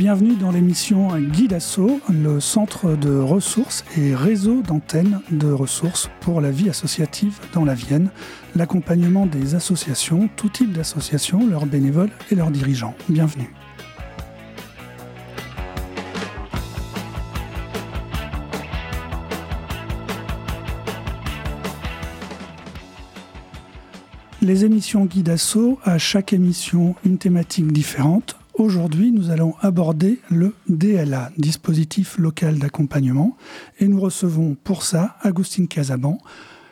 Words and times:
Bienvenue 0.00 0.34
dans 0.34 0.50
l'émission 0.50 1.14
Guide 1.18 1.52
Asso, 1.52 2.00
le 2.08 2.40
centre 2.40 2.96
de 2.96 3.18
ressources 3.18 3.84
et 3.98 4.14
réseau 4.14 4.62
d'antennes 4.62 5.20
de 5.30 5.52
ressources 5.52 6.08
pour 6.22 6.40
la 6.40 6.50
vie 6.50 6.70
associative 6.70 7.38
dans 7.52 7.66
la 7.66 7.74
Vienne, 7.74 8.08
l'accompagnement 8.56 9.26
des 9.26 9.54
associations, 9.54 10.30
tout 10.36 10.48
type 10.48 10.72
d'associations, 10.72 11.46
leurs 11.46 11.66
bénévoles 11.66 12.08
et 12.30 12.34
leurs 12.34 12.50
dirigeants. 12.50 12.94
Bienvenue. 13.10 13.52
Les 24.40 24.64
émissions 24.64 25.04
Guide 25.04 25.28
Asso, 25.28 25.78
à 25.84 25.98
chaque 25.98 26.32
émission 26.32 26.94
une 27.04 27.18
thématique 27.18 27.70
différente. 27.70 28.39
Aujourd'hui, 28.54 29.12
nous 29.12 29.30
allons 29.30 29.54
aborder 29.60 30.18
le 30.28 30.54
DLA, 30.68 31.30
dispositif 31.38 32.18
local 32.18 32.58
d'accompagnement, 32.58 33.36
et 33.78 33.86
nous 33.86 34.00
recevons 34.00 34.56
pour 34.64 34.82
ça 34.82 35.16
Agustine 35.22 35.68
Casaban, 35.68 36.18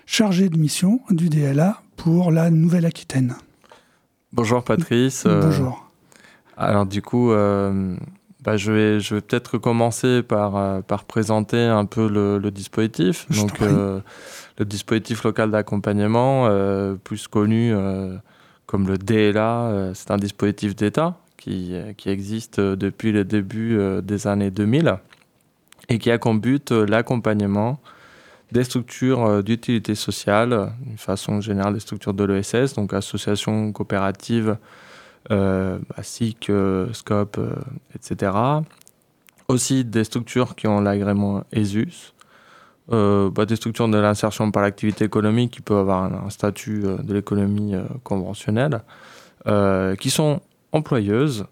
chargée 0.04 0.48
de 0.48 0.58
mission 0.58 1.00
du 1.10 1.28
DLA 1.28 1.80
pour 1.96 2.32
la 2.32 2.50
Nouvelle-Aquitaine. 2.50 3.36
Bonjour 4.32 4.62
Patrice. 4.64 5.24
Bonjour. 5.24 5.88
Euh, 6.58 6.62
alors 6.62 6.84
du 6.84 7.00
coup, 7.00 7.30
euh, 7.30 7.96
bah, 8.42 8.56
je 8.56 8.72
vais, 8.72 9.00
je 9.00 9.14
vais 9.14 9.20
peut-être 9.20 9.56
commencer 9.56 10.22
par, 10.22 10.56
euh, 10.56 10.80
par 10.80 11.04
présenter 11.04 11.62
un 11.62 11.84
peu 11.84 12.08
le, 12.08 12.50
dispositif. 12.50 13.26
Donc, 13.30 13.60
le 13.60 14.64
dispositif 14.64 15.22
local 15.22 15.52
d'accompagnement, 15.52 16.48
plus 17.04 17.28
connu 17.28 17.72
comme 18.66 18.88
le 18.88 18.98
DLA, 18.98 19.92
c'est 19.94 20.10
un 20.10 20.18
dispositif 20.18 20.74
d'État 20.74 21.18
qui, 21.38 21.72
qui, 21.96 22.10
existe 22.10 22.60
depuis 22.60 23.12
le 23.12 23.24
début 23.24 23.78
des 24.02 24.26
années 24.26 24.50
2000 24.50 24.98
et 25.88 25.98
qui 25.98 26.10
a 26.10 26.18
comme 26.18 26.40
but 26.40 26.70
l'accompagnement 26.70 27.80
des 28.52 28.64
structures 28.64 29.42
d'utilité 29.42 29.94
sociale, 29.94 30.72
d'une 30.80 30.98
façon 30.98 31.40
générale 31.40 31.74
des 31.74 31.80
structures 31.80 32.14
de 32.14 32.24
l'ESS, 32.24 32.74
donc 32.74 32.92
associations 32.92 33.72
coopératives, 33.72 34.56
euh, 35.30 35.78
SIC, 36.02 36.50
SCOP, 36.92 37.38
etc. 37.94 38.32
Aussi 39.48 39.84
des 39.84 40.04
structures 40.04 40.56
qui 40.56 40.66
ont 40.66 40.80
l'agrément 40.80 41.44
ESUS, 41.52 42.12
euh, 42.90 43.30
bah, 43.30 43.44
des 43.44 43.56
structures 43.56 43.88
de 43.88 43.98
l'insertion 43.98 44.50
par 44.50 44.62
l'activité 44.62 45.04
économique 45.04 45.52
qui 45.52 45.60
peuvent 45.60 45.78
avoir 45.78 46.04
un, 46.04 46.30
statut 46.30 46.82
euh, 46.84 46.96
de 46.96 47.12
l'économie 47.12 47.74
euh, 47.74 47.82
conventionnelle, 48.02 48.82
qui 49.98 50.10
sont 50.10 50.42
employeuses 50.72 51.46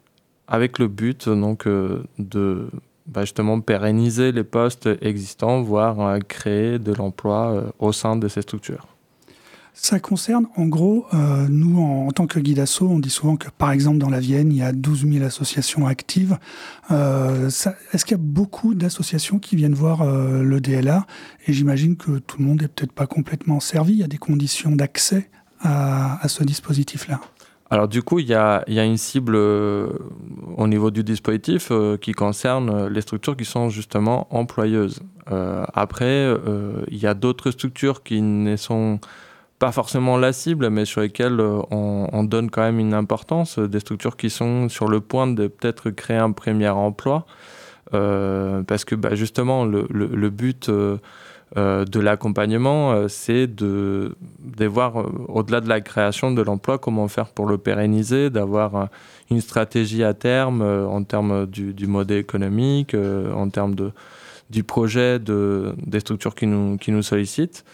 avec 0.48 0.78
le 0.78 0.89
but 0.89 1.28
donc 1.28 1.67
de 1.67 2.69
bah, 3.06 3.23
justement 3.23 3.61
pérenniser 3.61 4.33
les 4.33 4.45
postes 4.45 4.89
existants, 5.00 5.62
voire 5.62 6.19
créer 6.28 6.78
de 6.78 6.92
l'emploi 6.92 7.73
au 7.78 7.92
sein 7.92 8.17
de 8.17 8.28
ces 8.28 8.42
structures. 8.42 8.86
Ça 9.78 10.00
concerne, 10.00 10.47
en 10.56 10.67
gros, 10.67 11.05
euh, 11.12 11.47
nous, 11.50 11.78
en, 11.83 12.11
tant 12.11 12.27
que 12.27 12.41
guide 12.41 12.61
asso, 12.61 12.81
on 12.81 12.98
dit 12.98 13.11
souvent 13.11 13.36
que, 13.36 13.48
par 13.50 13.73
exemple, 13.73 13.98
dans 13.98 14.08
la 14.08 14.20
Vienne, 14.20 14.50
il 14.50 14.56
y 14.56 14.62
a 14.62 14.73
12 14.73 15.06
000 15.06 15.25
associations 15.25 15.86
actives. 15.86 16.39
Euh, 16.91 17.48
Est-ce 17.48 18.05
qu'il 18.06 18.17
y 18.17 18.20
a 18.20 18.23
beaucoup 18.23 18.75
d'associations 18.75 19.39
qui 19.39 19.55
viennent 19.55 19.75
voir 19.75 20.01
euh, 20.01 20.42
le 20.42 20.62
DLA 20.62 21.06
Et 21.47 21.53
j'imagine 21.53 21.97
que 21.97 22.19
tout 22.19 22.39
le 22.39 22.47
monde 22.47 22.62
n'est 22.62 22.69
peut-être 22.69 22.92
pas 22.92 23.06
complètement 23.06 23.61
servi. 23.61 23.92
Il 23.92 23.98
y 23.98 24.03
a 24.03 24.08
des 24.08 24.17
conditions 24.17 24.74
d'accès 24.74 25.29
à, 25.61 26.24
à, 26.24 26.29
ce 26.29 26.42
dispositif-là. 26.42 27.20
Alors 27.70 27.88
du 27.88 28.02
coup, 28.02 28.20
il 28.20 28.28
y 28.28 28.34
a, 28.34 28.64
une 28.68 28.96
cible 28.96 29.34
euh, 29.34 29.88
au 30.56 30.68
niveau 30.68 30.90
du 30.90 31.02
dispositif 31.02 31.68
euh, 31.70 31.96
qui 31.96 32.12
concerne 32.12 32.86
les 32.86 33.00
structures 33.00 33.36
qui 33.36 33.44
sont 33.44 33.68
justement 33.70 34.28
employeuses. 34.30 35.00
après, 35.28 36.32
il 36.88 36.98
y 36.98 37.06
a 37.06 37.14
d'autres 37.14 37.50
structures 37.50 38.02
qui 38.04 38.22
ne 38.22 38.56
sont 38.56 39.00
pas 39.58 39.72
forcément 39.72 40.16
la 40.16 40.32
cible, 40.32 40.70
mais 40.70 40.84
sur 40.84 41.00
lesquelles 41.00 41.40
euh, 41.40 41.60
on, 41.70 42.24
donne 42.24 42.50
quand 42.50 42.62
même 42.62 42.78
une 42.78 42.94
importance, 42.94 43.58
euh, 43.58 43.68
des 43.68 43.80
structures 43.80 44.16
qui 44.16 44.30
sont 44.30 44.68
sur 44.68 44.88
le 44.88 45.00
point 45.00 45.27
de 45.27 45.46
peut-être 45.46 45.90
créer 45.90 46.18
un 46.18 46.33
premier 46.33 46.68
emploi, 46.68 47.27
euh, 47.94 48.62
parce 48.62 48.84
que 48.84 48.94
bah, 48.94 49.14
justement 49.14 49.64
le, 49.64 50.30
but 50.30 50.70
de 51.55 52.01
l'accompagnement, 52.01 53.08
c'est 53.08 53.46
de, 53.46 54.17
voir 54.67 55.07
au-delà 55.29 55.61
de 55.61 55.68
la 55.68 55.80
création 55.80 56.33
de 56.33 56.42
l'emploi, 56.42 56.79
comment 56.79 57.07
faire 57.08 57.29
pour 57.29 57.46
le 57.46 57.57
pérenniser, 57.57 58.30
d'avoir 58.30 58.89
une 59.30 59.40
stratégie 59.40 60.02
à 60.02 60.12
terme 60.12 60.62
en 60.62 61.02
termes 61.05 61.46
du, 61.46 61.86
modèle 61.86 62.18
économique, 62.18 62.95
en 62.95 63.48
termes 63.48 63.74
du 64.51 64.64
projet 64.64 65.18
de, 65.18 65.74
des 65.79 66.01
structures 66.01 66.34
qui 66.34 66.46
nous, 66.46 66.77
qui 66.79 66.90
nous 66.90 67.02
sollicitent. 67.02 67.64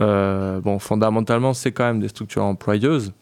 Euh, 0.00 0.60
bon, 0.60 0.78
fondamentalement, 0.78 1.54
c'est 1.54 1.72
quand 1.72 1.84
même 1.84 2.00
des 2.00 2.08
structures 2.08 2.44
employeuses, 2.44 3.12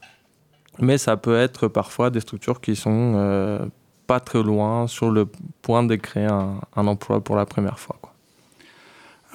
mais 0.78 0.98
ça 0.98 1.16
peut 1.16 1.36
être 1.36 1.68
parfois 1.68 2.10
des 2.10 2.20
structures 2.20 2.60
qui 2.60 2.76
sont 2.76 3.14
euh, 3.16 3.64
pas 4.06 4.20
très 4.20 4.42
loin 4.42 4.86
sur 4.86 5.10
le 5.10 5.26
point 5.62 5.82
de 5.82 5.94
créer 5.96 6.26
un, 6.26 6.86
emploi 6.86 7.22
pour 7.22 7.36
la 7.36 7.46
première 7.46 7.78
fois. 7.78 7.96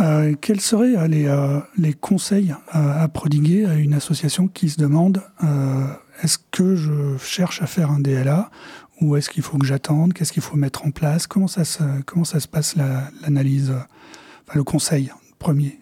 Euh, 0.01 0.33
quels 0.39 0.61
seraient 0.61 1.07
les, 1.07 1.33
les 1.77 1.93
conseils 1.93 2.53
à 2.71 3.07
prodiguer 3.07 3.65
à 3.65 3.75
une 3.75 3.93
association 3.93 4.47
qui 4.47 4.69
se 4.69 4.79
demande 4.79 5.21
est-ce 6.23 6.37
que 6.51 6.75
je 6.75 7.17
cherche 7.17 7.61
à 7.61 7.67
faire 7.67 7.91
un 7.91 7.99
DLA 7.99 8.49
ou 8.99 9.15
est-ce 9.15 9.29
qu'il 9.29 9.43
faut 9.43 9.57
que 9.57 9.65
j'attende? 9.65 10.13
Qu'est-ce 10.13 10.31
qu'il 10.31 10.43
faut 10.43 10.57
mettre 10.57 10.85
en 10.85 10.91
place? 10.91 11.25
Comment 11.27 11.47
ça, 11.47 11.65
se, 11.65 11.83
comment 12.05 12.25
ça 12.25 12.39
se 12.39 12.47
passe 12.47 12.75
l'analyse, 12.75 13.73
le 14.53 14.63
conseil 14.63 15.11
premier? 15.39 15.79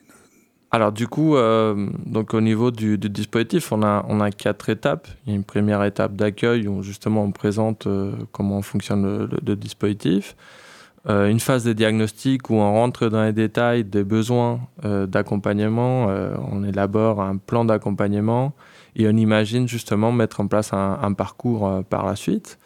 Alors 0.71 0.91
du 0.91 1.07
coup, 1.07 1.35
euh, 1.35 1.89
donc 2.05 2.33
au 2.33 2.41
niveau 2.41 2.69
du, 2.69 2.97
dispositif, 2.97 3.71
on 3.71 3.81
a, 3.81 4.05
on 4.07 4.21
a 4.21 4.29
quatre 4.31 4.69
étapes. 4.69 5.07
Il 5.25 5.31
y 5.31 5.33
a 5.33 5.35
une 5.35 5.43
première 5.43 5.83
étape 5.83 6.15
d'accueil 6.15 6.67
où 6.67 6.83
justement 6.83 7.23
on 7.23 7.31
présente 7.31 7.87
euh, 7.87 8.13
comment 8.31 8.61
fonctionne 8.61 9.27
le, 9.45 9.55
dispositif. 9.55 10.35
Euh, 11.07 11.29
une 11.29 11.39
phase 11.39 11.63
de 11.63 11.71
diagnostic 11.71 12.49
où 12.49 12.55
on 12.55 12.73
rentre 12.73 13.07
dans 13.07 13.23
les 13.23 13.33
détails 13.33 13.85
des 13.85 14.03
besoins 14.03 14.59
d'accompagnement. 14.83 16.07
on 16.51 16.63
élabore 16.63 17.21
un 17.21 17.37
plan 17.37 17.65
d'accompagnement 17.65 18.53
et 18.95 19.07
on 19.07 19.15
imagine 19.15 19.67
justement 19.67 20.11
mettre 20.11 20.41
en 20.41 20.47
place 20.47 20.73
un 20.73 21.13
parcours 21.13 21.83
par 21.89 22.05
la 22.05 22.15
suite. 22.15 22.59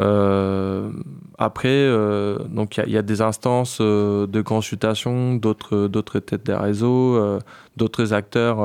Euh, 0.00 0.90
après, 1.36 1.68
euh, 1.68 2.38
donc 2.48 2.78
il 2.78 2.90
y, 2.90 2.96
a 2.96 3.02
des 3.02 3.20
instances 3.20 3.78
euh, 3.80 4.26
de 4.26 4.40
consultation, 4.40 5.34
d'autres 5.34 6.20
têtes 6.20 6.46
des 6.46 6.54
réseaux, 6.54 7.38
d'autres 7.76 8.12
acteurs 8.12 8.58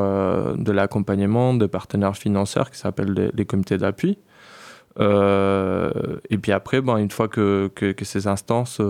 de 0.58 0.72
l'accompagnement, 0.72 1.54
de 1.54 1.66
partenaires 1.66 2.16
financiers 2.16 2.64
qui 2.72 2.80
s'appellent 2.80 3.32
les, 3.34 3.46
comités 3.46 3.78
d'appui. 3.78 4.18
Et 5.00 6.38
puis 6.38 6.52
après, 6.52 6.82
bon, 6.82 6.98
une 6.98 7.12
fois 7.12 7.28
que, 7.28 7.70
ces 8.02 8.28
instances 8.28 8.82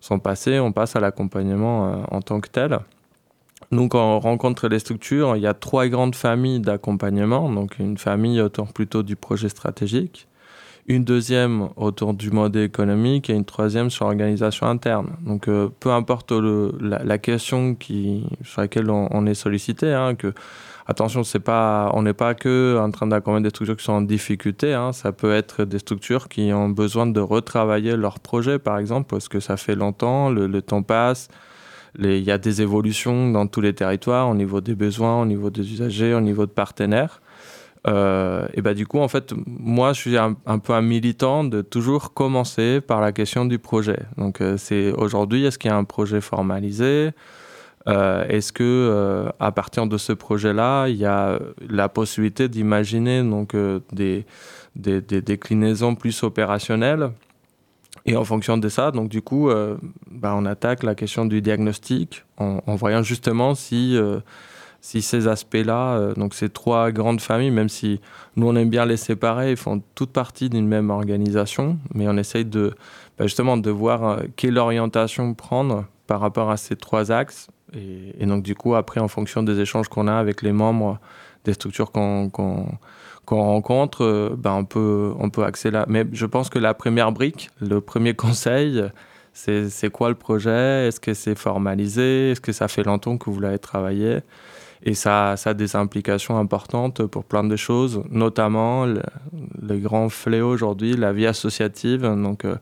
sont 0.00 0.18
passées, 0.18 0.58
on 0.58 0.72
passe 0.72 0.96
à 0.96 1.00
l'accompagnement 1.00 2.04
en 2.10 2.20
tant 2.20 2.40
que 2.40 2.48
tel. 2.48 2.78
Donc, 3.72 3.92
quand 3.92 4.16
on 4.16 4.20
rencontre 4.20 4.68
les 4.68 4.78
structures, 4.78 5.36
il 5.36 5.42
y 5.42 5.46
a 5.46 5.54
trois 5.54 5.88
grandes 5.88 6.14
familles 6.14 6.60
d'accompagnement. 6.60 7.50
Donc, 7.50 7.78
une 7.78 7.98
famille 7.98 8.40
autour 8.40 8.72
plutôt 8.72 9.02
du 9.02 9.16
projet 9.16 9.48
stratégique, 9.48 10.28
une 10.86 11.04
deuxième 11.04 11.70
autour 11.76 12.12
du 12.12 12.30
mode 12.30 12.56
économique 12.56 13.30
et 13.30 13.32
une 13.32 13.44
troisième 13.44 13.90
sur 13.90 14.04
l'organisation 14.04 14.66
interne. 14.66 15.16
Donc 15.24 15.48
euh, 15.48 15.68
peu 15.80 15.90
importe 15.90 16.32
la, 16.32 17.18
question 17.18 17.74
qui, 17.74 18.26
sur 18.42 18.60
laquelle 18.60 18.90
on, 18.90 19.26
est 19.26 19.34
sollicité, 19.34 19.92
hein, 19.92 20.14
que 20.14 20.34
attention, 20.86 21.24
c'est 21.24 21.40
pas, 21.40 21.90
on 21.94 22.02
n'est 22.02 22.12
pas 22.12 22.34
que 22.34 22.78
en 22.78 22.90
train 22.90 23.06
d'accompagner 23.06 23.44
des 23.44 23.50
structures 23.50 23.76
qui 23.76 23.84
sont 23.84 23.92
en 23.92 24.02
difficulté. 24.02 24.74
Hein, 24.74 24.92
ça 24.92 25.12
peut 25.12 25.32
être 25.32 25.64
des 25.64 25.78
structures 25.78 26.28
qui 26.28 26.52
ont 26.52 26.68
besoin 26.68 27.06
de 27.06 27.20
retravailler 27.20 27.96
leur 27.96 28.20
projet, 28.20 28.58
par 28.58 28.78
exemple, 28.78 29.08
parce 29.08 29.28
que 29.28 29.40
ça 29.40 29.56
fait 29.56 29.76
longtemps, 29.76 30.28
le, 30.28 30.46
le 30.46 30.60
temps 30.60 30.82
passe. 30.82 31.28
Il 31.98 32.24
y 32.24 32.32
a 32.32 32.38
des 32.38 32.60
évolutions 32.60 33.30
dans 33.30 33.46
tous 33.46 33.60
les 33.60 33.72
territoires 33.72 34.28
au 34.28 34.34
niveau 34.34 34.60
des 34.60 34.74
besoins, 34.74 35.22
au 35.22 35.26
niveau 35.26 35.48
des 35.48 35.72
usagers, 35.72 36.12
au 36.12 36.20
niveau 36.20 36.44
de 36.44 36.50
partenaires. 36.50 37.20
Euh, 37.86 38.46
et 38.54 38.62
bah 38.62 38.74
du 38.74 38.86
coup, 38.86 38.98
en 38.98 39.08
fait, 39.08 39.34
moi, 39.46 39.92
je 39.92 40.00
suis 40.00 40.16
un, 40.16 40.34
peu 40.34 40.72
un 40.72 40.80
militant 40.80 41.44
de 41.44 41.60
toujours 41.60 42.14
commencer 42.14 42.80
par 42.80 43.00
la 43.00 43.12
question 43.12 43.44
du 43.44 43.58
projet. 43.58 43.98
Donc, 44.16 44.40
euh, 44.40 44.56
c'est 44.56 44.92
aujourd'hui, 44.92 45.44
est-ce 45.44 45.58
qu'il 45.58 45.70
y 45.70 45.74
a 45.74 45.76
un 45.76 45.84
projet 45.84 46.20
formalisé? 46.20 47.10
Euh, 47.86 48.26
Est-ce 48.28 48.52
que 48.52 49.30
à 49.38 49.52
partir 49.52 49.86
de 49.86 49.98
ce 49.98 50.14
projet-là, 50.14 50.88
il 50.88 50.96
y 50.96 51.04
a 51.04 51.38
la 51.68 51.90
possibilité 51.90 52.48
d'imaginer 52.48 53.22
donc 53.22 53.54
des, 53.92 54.24
déclinaisons 54.74 55.94
plus 55.94 56.22
opérationnelles? 56.22 57.10
Et 58.06 58.16
en 58.16 58.24
fonction 58.24 58.58
de 58.58 58.68
ça, 58.68 58.90
donc 58.90 59.08
du 59.10 59.20
coup, 59.20 59.50
bah, 60.10 60.34
on 60.34 60.46
attaque 60.46 60.82
la 60.82 60.94
question 60.94 61.26
du 61.26 61.42
diagnostic 61.42 62.24
en 62.38 62.74
voyant 62.74 63.02
justement 63.02 63.54
si 63.54 63.98
si 64.84 65.00
ces 65.00 65.28
aspects-là, 65.28 65.96
euh, 65.96 66.12
donc 66.12 66.34
ces 66.34 66.50
trois 66.50 66.90
grandes 66.90 67.22
familles, 67.22 67.50
même 67.50 67.70
si 67.70 68.02
nous 68.36 68.48
on 68.48 68.54
aime 68.54 68.68
bien 68.68 68.84
les 68.84 68.98
séparer, 68.98 69.52
ils 69.52 69.56
font 69.56 69.82
toutes 69.94 70.12
partie 70.12 70.50
d'une 70.50 70.68
même 70.68 70.90
organisation, 70.90 71.78
mais 71.94 72.06
on 72.06 72.18
essaye 72.18 72.44
de 72.44 72.74
bah, 73.16 73.24
justement 73.24 73.56
de 73.56 73.70
voir 73.70 74.04
euh, 74.04 74.16
quelle 74.36 74.58
orientation 74.58 75.32
prendre 75.32 75.86
par 76.06 76.20
rapport 76.20 76.50
à 76.50 76.58
ces 76.58 76.76
trois 76.76 77.10
axes. 77.10 77.48
Et, 77.72 78.26
donc 78.26 78.42
du 78.42 78.54
coup, 78.54 78.74
après, 78.74 79.00
en 79.00 79.08
fonction 79.08 79.42
des 79.42 79.58
échanges 79.58 79.88
qu'on 79.88 80.06
a 80.06 80.16
avec 80.16 80.42
les 80.42 80.52
membres 80.52 80.98
des 81.44 81.54
structures 81.54 81.90
qu'on 81.90 82.30
rencontre, 83.26 84.34
bah, 84.36 84.52
on, 84.52 84.66
peut, 84.66 85.14
on 85.18 85.30
peut 85.30 85.44
axer 85.44 85.70
là. 85.70 85.86
Mais 85.88 86.04
je 86.12 86.26
pense 86.26 86.50
que 86.50 86.58
la 86.58 86.74
première 86.74 87.10
brique, 87.10 87.48
le 87.58 87.80
premier 87.80 88.12
conseil, 88.24 88.84
c'est 89.32 89.90
quoi 89.90 90.10
le 90.10 90.14
projet? 90.14 90.88
Est-ce 90.88 91.00
que 91.00 91.14
c'est 91.14 91.36
formalisé? 91.36 92.32
Est-ce 92.32 92.40
que 92.42 92.52
ça 92.52 92.68
fait 92.68 92.82
longtemps 92.82 93.16
que 93.16 93.30
vous 93.30 93.40
l'avez 93.40 93.58
travaillé? 93.58 94.20
Et 94.84 94.94
ça, 94.94 95.34
a 95.44 95.54
des 95.54 95.76
implications 95.76 96.38
importantes 96.38 97.06
pour 97.06 97.24
plein 97.24 97.42
de 97.42 97.56
choses, 97.56 98.02
notamment 98.10 98.84
le, 98.84 99.78
grand 99.78 100.10
fléau 100.10 100.50
aujourd'hui, 100.50 100.94
la 100.94 101.14
vie 101.14 101.26
associative. 101.26 102.02
Donc, 102.02 102.44
euh, 102.44 102.56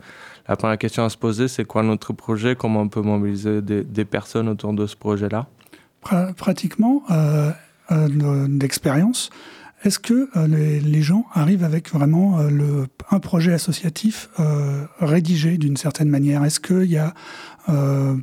la 0.49 0.55
première 0.55 0.79
question 0.79 1.05
à 1.05 1.09
se 1.09 1.17
poser, 1.17 1.49
c'est 1.49 1.65
quoi 1.65 1.83
notre 1.83 2.13
projet? 2.13 2.55
Comment 2.55 2.83
on 2.83 2.89
peut 2.89 3.03
mobiliser 3.03 3.61
des, 3.61 4.05
personnes 4.05 4.49
autour 4.49 4.73
de 4.73 4.87
ce 4.87 4.95
projet-là? 4.95 5.49
Pratiquement, 6.37 7.03
euh, 7.11 7.51
euh, 7.91 8.47
d'expérience, 8.49 9.31
est-ce 9.83 9.99
que 9.99 10.29
les, 10.47 11.03
gens 11.03 11.27
arrivent 11.33 11.65
avec 11.65 11.91
vraiment 11.91 12.41
le, 12.43 12.87
un 13.11 13.19
projet 13.19 13.53
associatif 13.53 14.29
rédigé 15.01 15.59
d'une 15.59 15.77
certaine 15.77 16.09
manière? 16.09 16.45
Est-ce 16.45 16.61
qu'il 16.61 16.91
y 16.91 16.99
a 16.99 17.15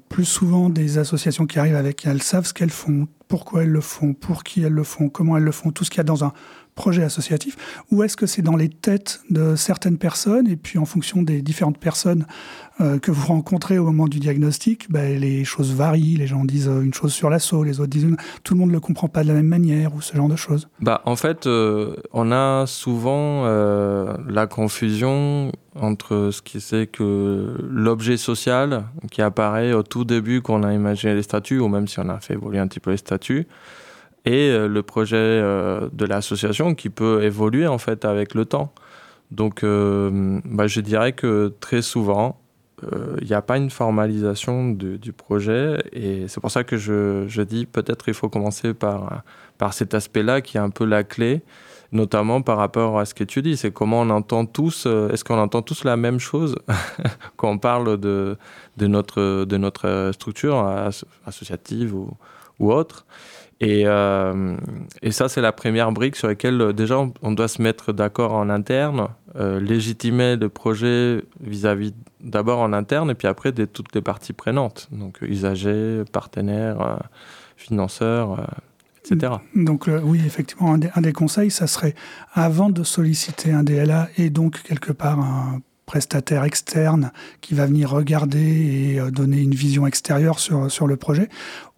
plus 0.10 0.26
souvent 0.26 0.70
des 0.70 0.98
associations 0.98 1.46
qui 1.46 1.60
arrivent 1.60 1.76
avec, 1.76 2.06
elles 2.06 2.22
savent 2.22 2.46
ce 2.46 2.54
qu'elles 2.54 2.70
font, 2.70 3.08
pourquoi 3.28 3.64
elles 3.64 3.70
le 3.70 3.82
font, 3.82 4.14
pour 4.14 4.44
qui 4.44 4.64
elles 4.64 4.74
le 4.74 4.84
font, 4.84 5.10
comment 5.10 5.38
elles 5.38 5.44
le 5.44 5.52
font, 5.52 5.72
tout 5.72 5.84
ce 5.84 5.90
qu'il 5.90 6.00
y 6.00 6.02
a 6.02 6.04
dans 6.04 6.26
un 6.26 6.34
projet 6.76 7.04
associatif, 7.04 7.58
ou 7.92 8.04
est-ce 8.04 8.16
que 8.16 8.26
c'est 8.26 8.42
dans 8.42 8.56
les 8.56 8.70
têtes 8.70 9.22
de 9.30 9.56
certaines 9.56 9.98
personnes, 9.98 10.48
et 10.48 10.56
puis 10.56 10.80
en 10.80 10.86
fonction 10.86 11.22
des 11.22 11.42
différentes 11.42 11.78
personnes 11.78 12.26
euh, 12.82 13.00
que 13.00 13.12
vous 13.12 13.28
rencontrez 13.28 13.78
au 13.78 13.84
moment 13.84 14.08
du 14.08 14.20
diagnostic, 14.20 14.90
ben, 14.90 15.20
les 15.20 15.44
choses 15.44 15.74
varient, 15.74 16.16
les 16.16 16.28
gens 16.28 16.46
disent 16.46 16.68
une 16.68 16.94
chose 16.94 17.14
sur 17.14 17.30
l'assaut, 17.30 17.64
les 17.64 17.82
autres 17.82 17.90
disent 17.90 18.04
une... 18.04 18.18
tout 18.44 18.54
le 18.54 18.60
monde 18.62 18.70
ne 18.70 18.74
le 18.74 18.80
comprend 18.80 19.10
pas 19.10 19.24
de 19.24 19.28
la 19.28 19.34
même 19.34 19.48
manière, 19.48 19.94
ou 19.94 20.02
ce 20.02 20.16
genre 20.16 20.30
de 20.30 20.38
choses. 20.38 20.70
Bah, 20.80 21.02
En 21.06 21.18
fait, 21.18 21.48
euh, 21.48 21.96
on 22.14 22.32
a 22.32 22.66
souvent 22.66 23.44
euh, 23.46 24.16
la 24.28 24.48
confusion 24.48 25.52
entre 25.76 26.30
ce 26.32 26.42
qui 26.42 26.62
c'est 26.62 26.88
que 26.88 27.58
l'objet 27.70 28.18
social 28.18 28.86
qui 29.12 29.22
apparaît 29.22 29.74
au 29.74 29.84
tout 29.84 30.06
début 30.06 30.42
quand 30.42 30.60
on 30.60 30.64
a 30.64 30.74
imaginé 30.74 31.16
les 31.16 31.24
statuts, 31.24 31.60
ou 31.60 31.68
même 31.68 31.88
si 31.88 32.00
on 32.00 32.10
a 32.10 32.20
fait 32.20 32.34
évoluer 32.34 32.60
un 32.60 32.68
petit 32.68 32.80
peu 32.80 32.92
les 32.92 32.98
statuts, 32.98 33.48
et 34.26 34.50
euh, 34.50 34.68
le 34.68 34.84
projet 34.84 35.18
euh, 35.18 35.90
de 35.94 36.06
l'association 36.06 36.76
qui 36.76 36.90
peut 36.90 37.24
évoluer 37.24 37.68
en 37.68 37.78
fait 37.78 38.06
avec 38.06 38.34
le 38.34 38.46
temps. 38.46 38.74
Donc 39.32 39.64
euh, 39.64 40.40
bah, 40.46 40.68
je 40.68 40.82
dirais 40.82 41.14
que 41.14 41.54
très 41.60 41.82
souvent, 41.82 42.40
il 43.22 43.28
n'y 43.28 43.34
a 43.34 43.42
pas 43.42 43.58
une 43.58 43.70
formalisation 43.70 44.70
du 44.70 45.12
projet 45.12 45.84
et 45.92 46.30
c'est 46.30 46.40
pour 46.40 46.50
ça 46.50 46.64
que 46.64 46.78
je, 46.78 47.42
dis 47.42 47.66
peut-être 47.66 48.08
il 48.08 48.14
faut 48.14 48.30
commencer 48.30 48.74
par, 48.74 49.24
par 49.58 49.74
cet 49.74 49.94
aspect-là 49.94 50.40
qui 50.40 50.56
est 50.56 50.62
un 50.62 50.70
peu 50.70 50.86
la 50.86 51.04
clé, 51.04 51.42
notamment 51.92 52.42
par 52.42 52.56
rapport 52.56 52.98
à 52.98 53.04
ce 53.04 53.14
que 53.14 53.26
tu 53.26 53.42
dis, 53.42 53.58
c'est 53.58 53.72
comment 53.72 54.00
on 54.00 54.10
entend 54.10 54.46
tous, 54.46 54.86
est-ce 54.86 55.26
qu'on 55.26 55.40
entend 55.40 55.62
tous 55.62 55.84
la 55.84 55.98
même 55.98 56.20
chose 56.20 56.56
quand 57.36 57.50
on 57.50 57.58
parle 57.58 57.98
de, 57.98 58.38
de, 58.78 58.88
notre, 58.88 59.44
de 59.44 59.58
notre 59.58 60.12
structure 60.14 60.66
associative 61.26 61.94
ou 61.94 62.72
autre 62.72 63.06
et, 63.62 63.84
euh, 63.86 64.56
et, 65.02 65.12
ça, 65.12 65.28
c'est 65.28 65.42
la 65.42 65.52
première 65.52 65.92
brique 65.92 66.16
sur 66.16 66.28
laquelle 66.28 66.62
euh, 66.62 66.74
déjà 66.74 66.98
on, 67.22 67.32
doit 67.32 67.50
se 67.50 67.62
mettre 67.62 67.92
d'accord 67.92 68.34
en 68.34 68.50
interne, 68.50 69.10
euh, 69.36 69.60
légitimer 69.60 70.38
le 70.38 70.48
projet 70.48 71.24
vis-à-vis 71.42 71.94
d'abord 72.22 72.60
en 72.60 72.72
interne 72.72 73.12
et 73.12 73.16
puis 73.16 73.28
après 73.28 73.52
de 73.52 73.66
toutes 73.66 73.94
les 73.94 74.02
parties 74.02 74.34
prenantes, 74.34 74.88
donc 74.92 75.20
usagers, 75.22 76.04
partenaires, 76.12 77.00
financeurs, 77.58 78.46
etc. 79.04 79.34
Donc 79.56 79.90
oui, 80.04 80.22
effectivement, 80.26 80.74
un 80.74 80.78
des, 80.78 80.90
un 80.96 81.02
des, 81.02 81.14
conseils, 81.14 81.52
ça 81.52 81.68
serait 81.68 81.96
avant 82.34 82.70
de 82.70 82.84
solliciter 82.84 83.52
un 83.52 83.64
DLA 83.64 84.10
et 84.18 84.30
donc 84.30 84.62
quelque 84.64 84.92
part 84.92 85.20
un 85.20 85.62
prestataire 85.86 86.44
externe 86.44 87.12
qui 87.42 87.56
va 87.56 87.66
venir 87.66 87.90
regarder 87.90 88.38
et 88.40 89.12
donner 89.12 89.42
une 89.42 89.56
vision 89.56 89.88
extérieure 89.88 90.38
sur, 90.38 90.70
sur 90.70 90.86
le 90.86 90.98
projet, 90.98 91.30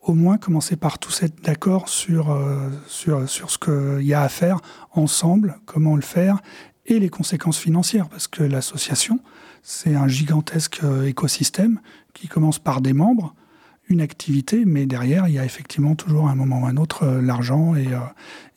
au 0.01 0.13
moins 0.13 0.37
commencer 0.37 0.75
par 0.75 0.99
tous 0.99 1.23
être 1.23 1.41
d'accord 1.43 1.87
sur, 1.87 2.31
euh, 2.31 2.69
sur, 2.87 3.29
sur 3.29 3.51
ce 3.51 3.57
qu'il 3.57 4.05
y 4.05 4.13
a 4.13 4.21
à 4.21 4.29
faire 4.29 4.59
ensemble, 4.91 5.59
comment 5.65 5.95
le 5.95 6.01
faire, 6.01 6.41
et 6.87 6.99
les 6.99 7.09
conséquences 7.09 7.59
financières, 7.59 8.09
parce 8.09 8.27
que 8.27 8.43
l'association, 8.43 9.19
c'est 9.61 9.95
un 9.95 10.07
gigantesque 10.07 10.79
euh, 10.83 11.05
écosystème 11.05 11.79
qui 12.13 12.27
commence 12.27 12.57
par 12.57 12.81
des 12.81 12.93
membres, 12.93 13.35
une 13.87 14.01
activité, 14.01 14.63
mais 14.65 14.85
derrière, 14.85 15.27
il 15.27 15.35
y 15.35 15.39
a 15.39 15.45
effectivement 15.45 15.95
toujours 15.95 16.29
un 16.29 16.35
moment 16.35 16.61
ou 16.61 16.65
un 16.65 16.77
autre 16.77 17.03
euh, 17.03 17.21
l'argent 17.21 17.75
et, 17.75 17.87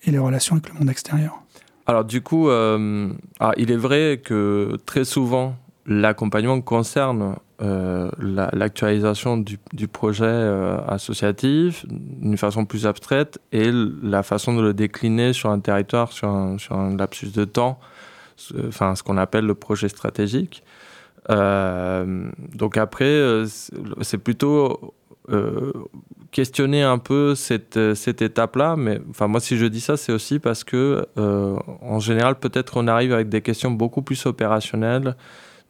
et, 0.05 0.11
les 0.11 0.19
relations 0.19 0.57
avec 0.57 0.73
le 0.73 0.79
monde 0.79 0.89
extérieur. 0.89 1.43
Alors 1.87 2.05
du 2.05 2.23
coup, 2.23 2.49
ah, 2.49 3.53
il 3.59 3.71
est 3.71 3.77
vrai 3.77 4.23
que 4.25 4.79
très 4.87 5.05
souvent, 5.05 5.55
l'accompagnement 5.85 6.63
concerne 6.63 7.37
euh, 7.63 8.11
l'actualisation 8.19 9.37
du, 9.37 9.87
projet 9.87 10.25
euh, 10.25 10.77
associatif 10.89 11.87
d'une 11.89 12.37
façon 12.37 12.65
plus 12.65 12.85
abstraite 12.85 13.39
et 13.53 13.71
la 14.03 14.25
façon 14.25 14.57
de 14.57 14.61
le 14.61 14.75
décliner 14.75 15.33
sur 15.33 15.51
un 15.51 15.61
territoire, 15.61 16.11
sur 16.11 16.29
un, 16.29 16.97
lapsus 16.97 17.29
de 17.29 17.45
temps, 17.45 17.79
enfin 18.67 18.97
ce 18.97 19.05
qu'on 19.05 19.17
appelle 19.19 19.47
le 19.47 19.55
projet 19.55 19.89
stratégique. 19.89 20.65
Euh, 21.31 22.29
donc 22.55 22.77
après, 22.77 23.45
c'est 24.01 24.19
plutôt 24.19 24.93
questionner 26.33 26.83
un 26.83 26.99
peu 26.99 27.37
cette, 27.37 27.95
cette 27.95 28.21
étape-là, 28.21 28.75
mais 28.77 29.01
enfin 29.11 29.29
moi 29.29 29.39
si 29.39 29.57
je 29.57 29.67
dis 29.67 29.81
ça, 29.81 29.97
c'est 29.97 30.13
aussi 30.13 30.41
parce 30.41 30.65
que 30.65 31.07
en 31.17 32.01
général 32.01 32.35
peut-être 32.35 32.79
on 32.79 32.89
arrive 32.89 33.13
avec 33.13 33.29
des 33.29 33.43
questions 33.43 33.71
beaucoup 33.71 34.03
plus 34.03 34.27
opérationnelles 34.27 35.15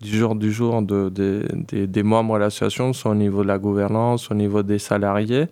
du 0.01 0.19
jour 0.19 0.35
du 0.35 0.53
jour 0.53 0.83
de, 0.83 1.09
des 1.09 2.03
membres 2.03 2.35
de 2.35 2.41
l'association, 2.41 2.93
soit 2.93 3.13
au 3.13 3.15
niveau 3.15 3.43
de 3.43 3.49
la 3.49 3.59
gouvernance, 3.59 4.31
au 4.31 4.35
niveau 4.35 4.63
des 4.63 4.79
salariés. 4.79 5.47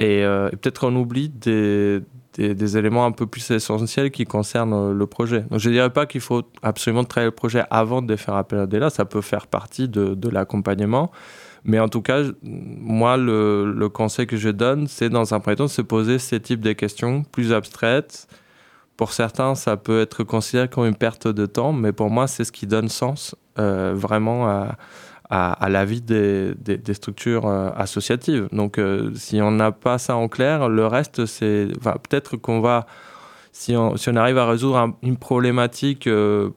Et, 0.00 0.24
euh, 0.24 0.50
peut-être 0.50 0.88
on 0.88 0.96
oublie 0.96 1.28
des, 1.28 2.00
des, 2.34 2.76
éléments 2.76 3.04
un 3.06 3.12
peu 3.12 3.26
plus 3.26 3.50
essentiels 3.50 4.10
qui 4.10 4.24
concernent 4.24 4.72
euh, 4.72 4.92
le 4.92 5.06
projet. 5.06 5.42
Donc 5.42 5.60
je 5.60 5.68
ne 5.68 5.74
dirais 5.74 5.90
pas 5.90 6.06
qu'il 6.06 6.20
faut 6.20 6.42
absolument 6.62 7.04
travailler 7.04 7.30
le 7.30 7.34
projet 7.34 7.64
avant 7.70 8.02
de 8.02 8.16
faire 8.16 8.34
appel 8.34 8.58
à 8.58 8.66
des 8.66 8.78
là, 8.78 8.90
ça 8.90 9.04
peut 9.04 9.20
faire 9.20 9.46
partie 9.46 9.88
de, 9.88 10.14
de 10.14 10.28
l'accompagnement. 10.28 11.10
Mais 11.64 11.78
en 11.78 11.88
tout 11.88 12.02
cas, 12.02 12.22
moi, 12.42 13.16
le, 13.16 13.72
le 13.72 13.88
conseil 13.88 14.26
que 14.26 14.36
je 14.36 14.48
donne, 14.48 14.88
c'est 14.88 15.08
dans 15.08 15.34
un 15.34 15.38
premier 15.38 15.56
temps 15.56 15.66
de 15.66 15.70
se 15.70 15.82
poser 15.82 16.18
ces 16.18 16.40
types 16.40 16.60
de 16.60 16.72
questions 16.72 17.22
plus 17.22 17.52
abstraites, 17.52 18.26
pour 18.96 19.12
certains, 19.12 19.54
ça 19.54 19.76
peut 19.76 20.00
être 20.00 20.22
considéré 20.22 20.68
comme 20.68 20.86
une 20.86 20.94
perte 20.94 21.26
de 21.26 21.46
temps, 21.46 21.72
mais 21.72 21.92
pour 21.92 22.10
moi, 22.10 22.26
c'est 22.26 22.44
ce 22.44 22.52
qui 22.52 22.66
donne 22.66 22.88
sens 22.88 23.34
vraiment 23.56 24.48
à, 24.48 24.76
à, 25.32 25.68
la 25.70 25.86
vie 25.86 26.02
des, 26.02 26.54
des, 26.54 26.94
structures 26.94 27.46
euh, 27.46 27.70
associatives. 27.74 28.48
Donc, 28.52 28.78
euh, 28.78 29.12
si 29.14 29.40
on 29.40 29.50
n'a 29.50 29.72
pas 29.72 29.96
ça 29.96 30.14
en 30.14 30.28
clair, 30.28 30.68
le 30.68 30.86
reste, 30.86 31.24
c'est 31.24 31.68
peut-être 31.80 32.36
qu'on 32.36 32.60
va, 32.60 32.86
si 33.50 33.74
on, 33.74 33.96
si 33.96 34.10
on, 34.10 34.16
arrive 34.16 34.36
à 34.36 34.46
résoudre 34.46 34.94
une 35.02 35.16
problématique 35.16 36.06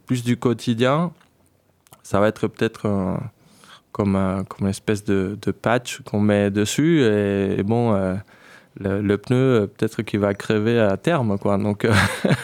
plus 0.06 0.26
du 0.26 0.36
quotidien, 0.36 1.12
ça 2.04 2.20
va 2.20 2.28
être 2.28 2.48
peut-être 2.48 3.18
comme, 3.94 4.44
comme 4.50 4.66
une 4.66 4.68
espèce 4.68 5.06
de, 5.06 5.38
patch 5.62 6.02
qu'on 6.02 6.20
met 6.20 6.52
dessus. 6.52 7.02
Et, 7.02 7.64
bon 7.64 8.20
le, 8.80 9.18
pneu, 9.18 9.36
euh, 9.38 9.68
peut-être 9.68 10.02
qu'il 10.02 10.20
va 10.20 10.34
crever 10.34 10.80
à 10.80 10.98
terme. 10.98 11.38
Quoi. 11.38 11.58
Donc, 11.58 11.86
euh, 11.86 11.94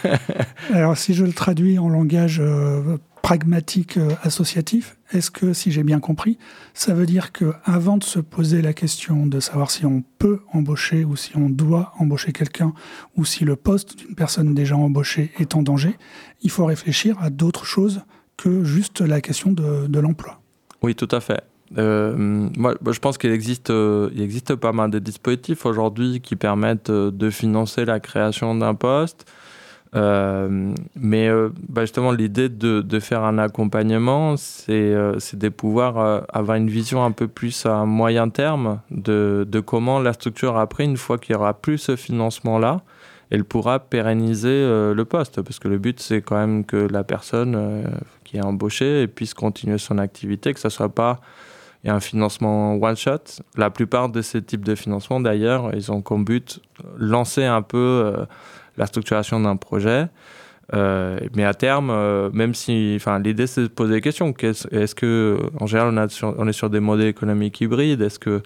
Alors, 0.74 0.98
si 0.98 1.13
je 1.13 1.25
le 1.25 1.34
traduis 1.34 1.79
en 1.79 1.89
langage 1.89 2.39
euh, 2.39 2.98
pragmatique 3.32 3.98
associatif, 4.24 4.98
est-ce 5.14 5.32
que, 5.32 5.54
si 5.54 5.72
j'ai 5.72 5.84
bien 5.84 6.02
compris, 6.02 6.38
ça 6.74 6.94
veut 6.94 7.06
dire 7.06 7.32
qu'avant 7.32 7.96
de 7.96 8.04
se 8.04 8.20
poser 8.20 8.62
la 8.62 8.74
question 8.74 9.26
de 9.26 9.40
savoir 9.40 9.72
si 9.72 9.86
on 9.86 10.04
peut 10.18 10.42
embaucher 10.52 11.06
ou 11.06 11.16
si 11.16 11.38
on 11.38 11.50
doit 11.50 11.94
embaucher 11.98 12.34
quelqu'un 12.34 12.74
ou 13.16 13.24
si 13.24 13.46
le 13.46 13.56
poste 13.56 13.98
d'une 13.98 14.16
personne 14.16 14.54
déjà 14.54 14.76
embauchée 14.76 15.32
est 15.40 15.56
en 15.56 15.62
danger, 15.62 15.98
il 16.42 16.50
faut 16.50 16.66
réfléchir 16.66 17.16
à 17.22 17.30
d'autres 17.30 17.64
choses 17.64 18.02
que 18.36 18.66
juste 18.66 19.00
la 19.00 19.22
question 19.22 19.54
de 19.54 20.00
l'emploi 20.02 20.42
Oui, 20.82 20.94
tout 20.94 21.08
à 21.10 21.22
fait. 21.22 21.42
Euh, 21.78 22.14
moi, 22.18 22.76
je 22.92 23.00
pense 23.00 23.18
qu'il 23.18 23.32
existe, 23.32 23.70
euh, 23.70 24.10
existe 24.18 24.56
pas 24.56 24.74
mal 24.74 24.92
de 24.92 25.00
dispositifs 25.00 25.66
aujourd'hui 25.66 26.20
qui 26.20 26.36
permettent 26.36 26.90
euh, 26.90 27.12
de 27.12 27.30
financer 27.30 27.86
la 27.86 28.00
création 28.00 28.56
d'un 28.56 28.76
poste. 28.76 29.26
Euh, 29.93 30.74
mais 30.95 31.27
euh, 31.27 31.50
bah, 31.67 31.81
justement, 31.81 32.12
l'idée 32.12 32.50
de, 32.50 33.00
faire 33.00 33.24
un 33.24 33.38
accompagnement, 33.38 34.38
c'est 34.38 34.71
euh, 34.71 35.17
de 35.33 35.50
pouvoir 35.50 36.25
avoir 36.33 36.57
une 36.57 36.69
vision 36.69 37.03
un 37.03 37.12
peu 37.12 37.27
plus 37.27 37.65
à 37.65 37.86
moyen 37.86 38.29
terme 38.29 38.79
de, 38.89 39.45
comment 39.65 40.00
la 40.00 40.13
structure, 40.13 40.57
après, 40.57 40.86
une 40.86 40.98
fois 40.98 41.17
qu'il 41.17 41.33
y 41.33 41.36
aura 41.36 41.53
plus 41.53 41.77
ce 41.77 41.95
financement-là, 41.95 42.81
elle 43.29 43.45
pourra 43.45 43.79
pérenniser 43.79 44.50
le 44.93 45.03
poste. 45.03 45.41
Parce 45.41 45.57
que 45.60 45.69
le 45.69 45.77
but, 45.77 46.00
c'est 46.01 46.21
quand 46.21 46.36
même 46.36 46.65
que 46.65 46.75
la 46.75 47.03
personne 47.03 47.86
qui 48.25 48.38
est 48.38 48.43
embauchée 48.43 49.07
puisse 49.07 49.33
continuer 49.33 49.77
son 49.77 49.98
activité, 49.98 50.53
que 50.53 50.60
ce 50.60 50.67
ne 50.67 50.71
soit 50.71 50.93
pas 50.93 51.21
un 51.86 52.01
financement 52.01 52.75
one-shot. 52.75 53.41
La 53.55 53.69
plupart 53.69 54.10
de 54.10 54.21
ces 54.21 54.41
types 54.41 54.65
de 54.65 54.75
financements, 54.75 55.21
d'ailleurs, 55.21 55.71
ils 55.74 55.93
ont 55.93 56.01
comme 56.01 56.25
but 56.25 56.62
lancer 56.98 57.45
un 57.45 57.62
peu 57.62 58.25
la 58.82 58.88
structuration 58.88 59.40
d'un 59.40 59.56
projet. 59.56 60.08
Euh, 60.74 61.20
mais 61.36 61.46
à 61.46 61.54
terme, 61.54 61.90
euh, 61.92 62.30
même 62.34 62.54
si, 62.54 62.94
enfin, 62.96 63.20
l'idée 63.20 63.46
c'est 63.46 63.64
de 63.64 63.68
poser 63.68 63.94
des 63.96 64.02
questions. 64.02 64.34
Est-ce 64.42 64.96
que, 64.96 65.40
en 65.60 65.68
général, 65.68 66.08
on, 66.38 66.48
est 66.48 66.54
sur 66.54 66.70
des 66.70 66.80
modèles 66.80 67.08
économiques 67.08 67.62
hybrides? 67.62 68.02
Est-ce 68.02 68.20
que 68.20 68.42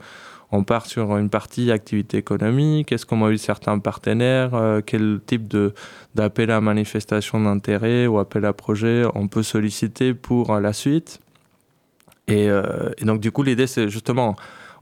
on 0.51 0.63
part 0.63 0.85
sur 0.85 1.17
une 1.17 1.29
partie 1.29 1.71
activité 1.71 2.17
économique? 2.17 2.91
Est-ce 2.91 3.05
qu'on 3.05 3.23
a 3.25 3.29
eu 3.29 3.37
certains 3.37 3.79
partenaires? 3.79 4.53
Euh, 4.53 4.81
Quel 4.85 5.19
type 5.25 5.47
de 5.47 5.73
d'appel 6.15 6.51
à 6.51 6.61
manifestation 6.61 7.39
d'intérêt 7.39 8.07
ou 8.07 8.19
appel 8.19 8.45
à 8.45 8.53
projet 8.53 9.03
on 9.15 9.27
peut 9.27 9.43
solliciter 9.43 10.13
pour 10.13 10.59
la 10.59 10.73
suite? 10.73 11.19
Et, 12.27 12.49
donc 13.03 13.19
du 13.19 13.31
coup, 13.31 13.43
l'idée 13.43 13.67
c'est 13.67 13.87
justement 13.87 14.35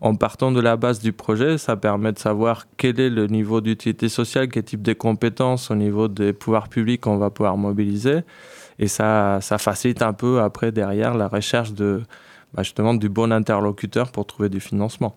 en 0.03 0.15
partant 0.15 0.51
de 0.51 0.59
la 0.59 0.75
base 0.75 0.99
du 0.99 1.13
projet, 1.13 1.57
ça 1.57 1.77
permet 1.77 2.11
de 2.11 2.19
savoir 2.19 2.67
quel 2.75 2.99
est 2.99 3.09
le 3.09 3.27
niveau 3.27 3.61
d'utilité 3.61 4.09
sociale, 4.09 4.49
quel 4.49 4.65
type 4.65 4.81
de 4.81 4.91
compétences 4.91 5.71
au 5.71 5.75
niveau 5.75 6.09
des 6.09 6.33
pouvoirs 6.33 6.67
publics 6.67 7.07
on 7.07 7.15
va 7.15 7.29
pouvoir 7.29 7.55
mobiliser. 7.55 8.19
Et 8.79 8.89
ça, 8.89 9.39
facilite 9.41 10.01
un 10.01 10.11
peu 10.11 10.41
après 10.41 10.73
derrière 10.73 11.15
la 11.15 11.29
recherche 11.29 11.71
de, 11.71 12.03
bah, 12.53 12.63
justement 12.63 12.93
du 12.93 13.07
bon 13.07 13.31
interlocuteur 13.31 14.11
pour 14.11 14.27
trouver 14.27 14.49
du 14.49 14.59
financement. 14.59 15.15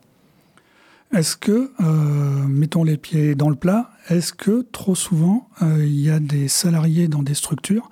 Est-ce 1.13 1.37
que, 1.37 1.73
euh, 1.81 2.47
mettons 2.47 2.85
les 2.85 2.97
pieds 2.97 3.35
dans 3.35 3.51
le 3.51 3.57
plat, 3.57 3.91
est-ce 4.09 4.33
que 4.33 4.63
trop 4.71 4.95
souvent 4.95 5.49
euh, 5.63 5.85
il 5.85 6.01
y 6.01 6.11
a 6.11 6.21
des 6.21 6.47
salariés 6.47 7.09
dans 7.09 7.25
des 7.25 7.35
structures 7.35 7.91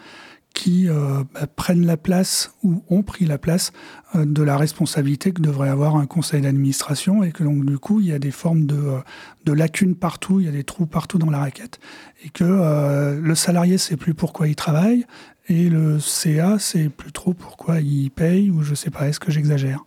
qui 0.54 0.88
euh, 0.88 1.24
bah, 1.34 1.46
prennent 1.54 1.84
la 1.84 1.98
place 1.98 2.54
ou 2.62 2.82
ont 2.88 3.02
pris 3.02 3.26
la 3.26 3.36
place 3.36 3.72
euh, 4.14 4.24
de 4.24 4.42
la 4.42 4.56
responsabilité 4.56 5.32
que 5.32 5.42
devrait 5.42 5.68
avoir 5.68 5.96
un 5.96 6.06
conseil 6.06 6.40
d'administration 6.40 7.22
et 7.22 7.32
que 7.32 7.42
donc 7.42 7.66
du 7.66 7.76
coup 7.76 8.00
il 8.00 8.06
y 8.06 8.12
a 8.12 8.18
des 8.18 8.30
formes 8.30 8.64
de, 8.64 8.76
euh, 8.76 9.00
de 9.44 9.52
lacunes 9.52 9.96
partout, 9.96 10.40
il 10.40 10.46
y 10.46 10.48
a 10.48 10.52
des 10.52 10.64
trous 10.64 10.86
partout 10.86 11.18
dans 11.18 11.28
la 11.28 11.40
raquette 11.40 11.80
et 12.24 12.30
que 12.30 13.20
le 13.20 13.34
salarié 13.34 13.76
sait 13.76 13.96
plus 13.96 14.14
pourquoi 14.14 14.48
il 14.48 14.54
travaille 14.54 15.04
et 15.48 15.68
le 15.68 15.98
CA 15.98 16.58
sait 16.58 16.88
plus 16.88 17.12
trop 17.12 17.34
pourquoi 17.34 17.80
il 17.80 18.10
paye 18.10 18.48
ou 18.50 18.62
je 18.62 18.74
sais 18.74 18.90
pas, 18.90 19.08
est-ce 19.08 19.20
que 19.20 19.30
j'exagère? 19.30 19.84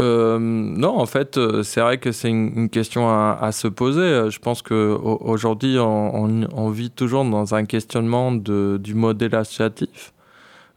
Euh, 0.00 0.38
non, 0.40 0.98
en 0.98 1.06
fait, 1.06 1.36
euh, 1.36 1.62
c'est 1.62 1.80
vrai 1.80 1.98
que 1.98 2.12
c'est 2.12 2.30
une, 2.30 2.68
question 2.70 3.08
à, 3.08 3.52
se 3.52 3.68
poser. 3.68 4.00
Euh, 4.00 4.30
je 4.30 4.38
pense 4.38 4.62
qu'aujourd'hui, 4.62 5.78
on, 5.78 6.46
on, 6.54 6.70
vit 6.70 6.90
toujours 6.90 7.24
dans 7.24 7.54
un 7.54 7.64
questionnement 7.64 8.32
du 8.32 8.94
modèle 8.94 9.34
associatif. 9.34 10.12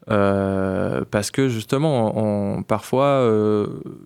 parce 0.06 1.30
que 1.30 1.48
justement, 1.48 2.62
parfois, 2.62 3.26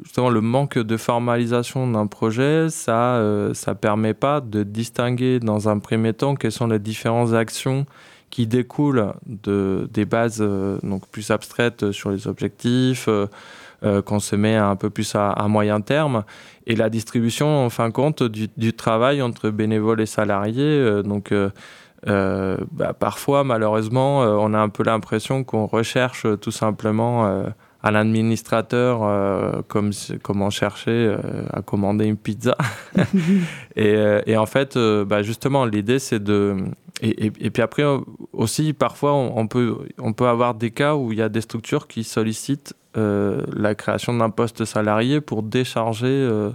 justement, 0.05 0.31
le 0.31 0.41
manque 0.41 0.79
de 0.79 0.97
formalisation 0.97 1.91
d'un 1.91 2.07
projet, 2.07 2.69
ça, 2.71 3.21
ça 3.55 3.75
permet 3.75 4.15
pas 4.15 4.41
de 4.41 4.63
distinguer 4.63 5.41
dans 5.41 5.69
un 5.69 5.79
premier 5.79 6.13
temps 6.13 6.35
quelles 6.37 6.53
sont 6.53 6.69
les 6.69 6.79
différentes 6.79 7.33
actions 7.33 7.87
qui 8.31 8.47
découlent 8.47 9.15
de, 9.27 9.89
des 9.93 10.05
bases 10.05 10.47
donc 10.83 11.09
plus 11.09 11.31
abstraites 11.31 11.91
sur 11.93 12.11
les 12.11 12.29
objectifs, 12.29 13.09
euh, 13.85 14.03
qu'on 14.03 14.19
se 14.19 14.35
met 14.35 14.57
un 14.57 14.75
peu 14.75 14.91
plus 14.91 15.15
à, 15.15 15.47
moyen 15.47 15.81
terme. 15.81 16.25
Et 16.67 16.75
la 16.75 16.91
distribution, 16.91 17.65
en 17.65 17.71
fin 17.71 17.91
de 17.91 17.93
compte, 17.93 18.25
du, 18.25 18.73
travail 18.73 19.23
entre 19.23 19.51
bénévoles 19.51 20.01
et 20.01 20.07
salariés. 20.07 20.65
Euh, 20.65 21.05
donc, 21.05 21.31
euh, 21.31 22.57
bah, 22.73 22.93
parfois, 22.93 23.45
malheureusement, 23.45 24.23
on 24.23 24.53
a 24.53 24.59
un 24.59 24.69
peu 24.69 24.83
l'impression 24.83 25.45
qu'on 25.45 25.67
recherche 25.67 26.27
tout 26.41 26.51
simplement 26.51 27.45
un 27.85 27.95
administrateur 27.95 29.63
comme, 29.69 29.93
comme 30.25 30.43
on 30.43 30.51
cherchait 30.51 31.17
à 31.53 31.63
commander 31.63 32.07
une 32.07 32.17
pizza. 32.17 32.57
et, 33.77 34.37
en 34.37 34.47
fait, 34.47 34.77
bah, 34.77 35.23
justement, 35.23 35.65
l'idée, 35.65 36.01
c'est 36.01 36.23
de... 36.23 36.57
Et, 37.01 37.31
puis 37.51 37.63
après, 37.63 37.85
aussi, 38.33 38.73
parfois, 38.73 39.15
on, 39.15 39.47
peut, 39.47 39.87
on 39.99 40.13
peut 40.13 40.27
avoir 40.27 40.55
des 40.55 40.73
cas 40.73 40.97
où 40.97 41.13
il 41.13 41.19
y 41.19 41.23
a 41.23 41.29
des 41.29 41.43
structures 41.43 41.87
qui 41.87 42.03
sollicitent 42.03 42.75
la 43.57 43.75
création 43.75 44.15
d'un 44.15 44.31
poste 44.31 44.65
salarié 44.65 45.21
pour 45.21 45.43
décharger 45.43 46.07
euh, 46.07 46.51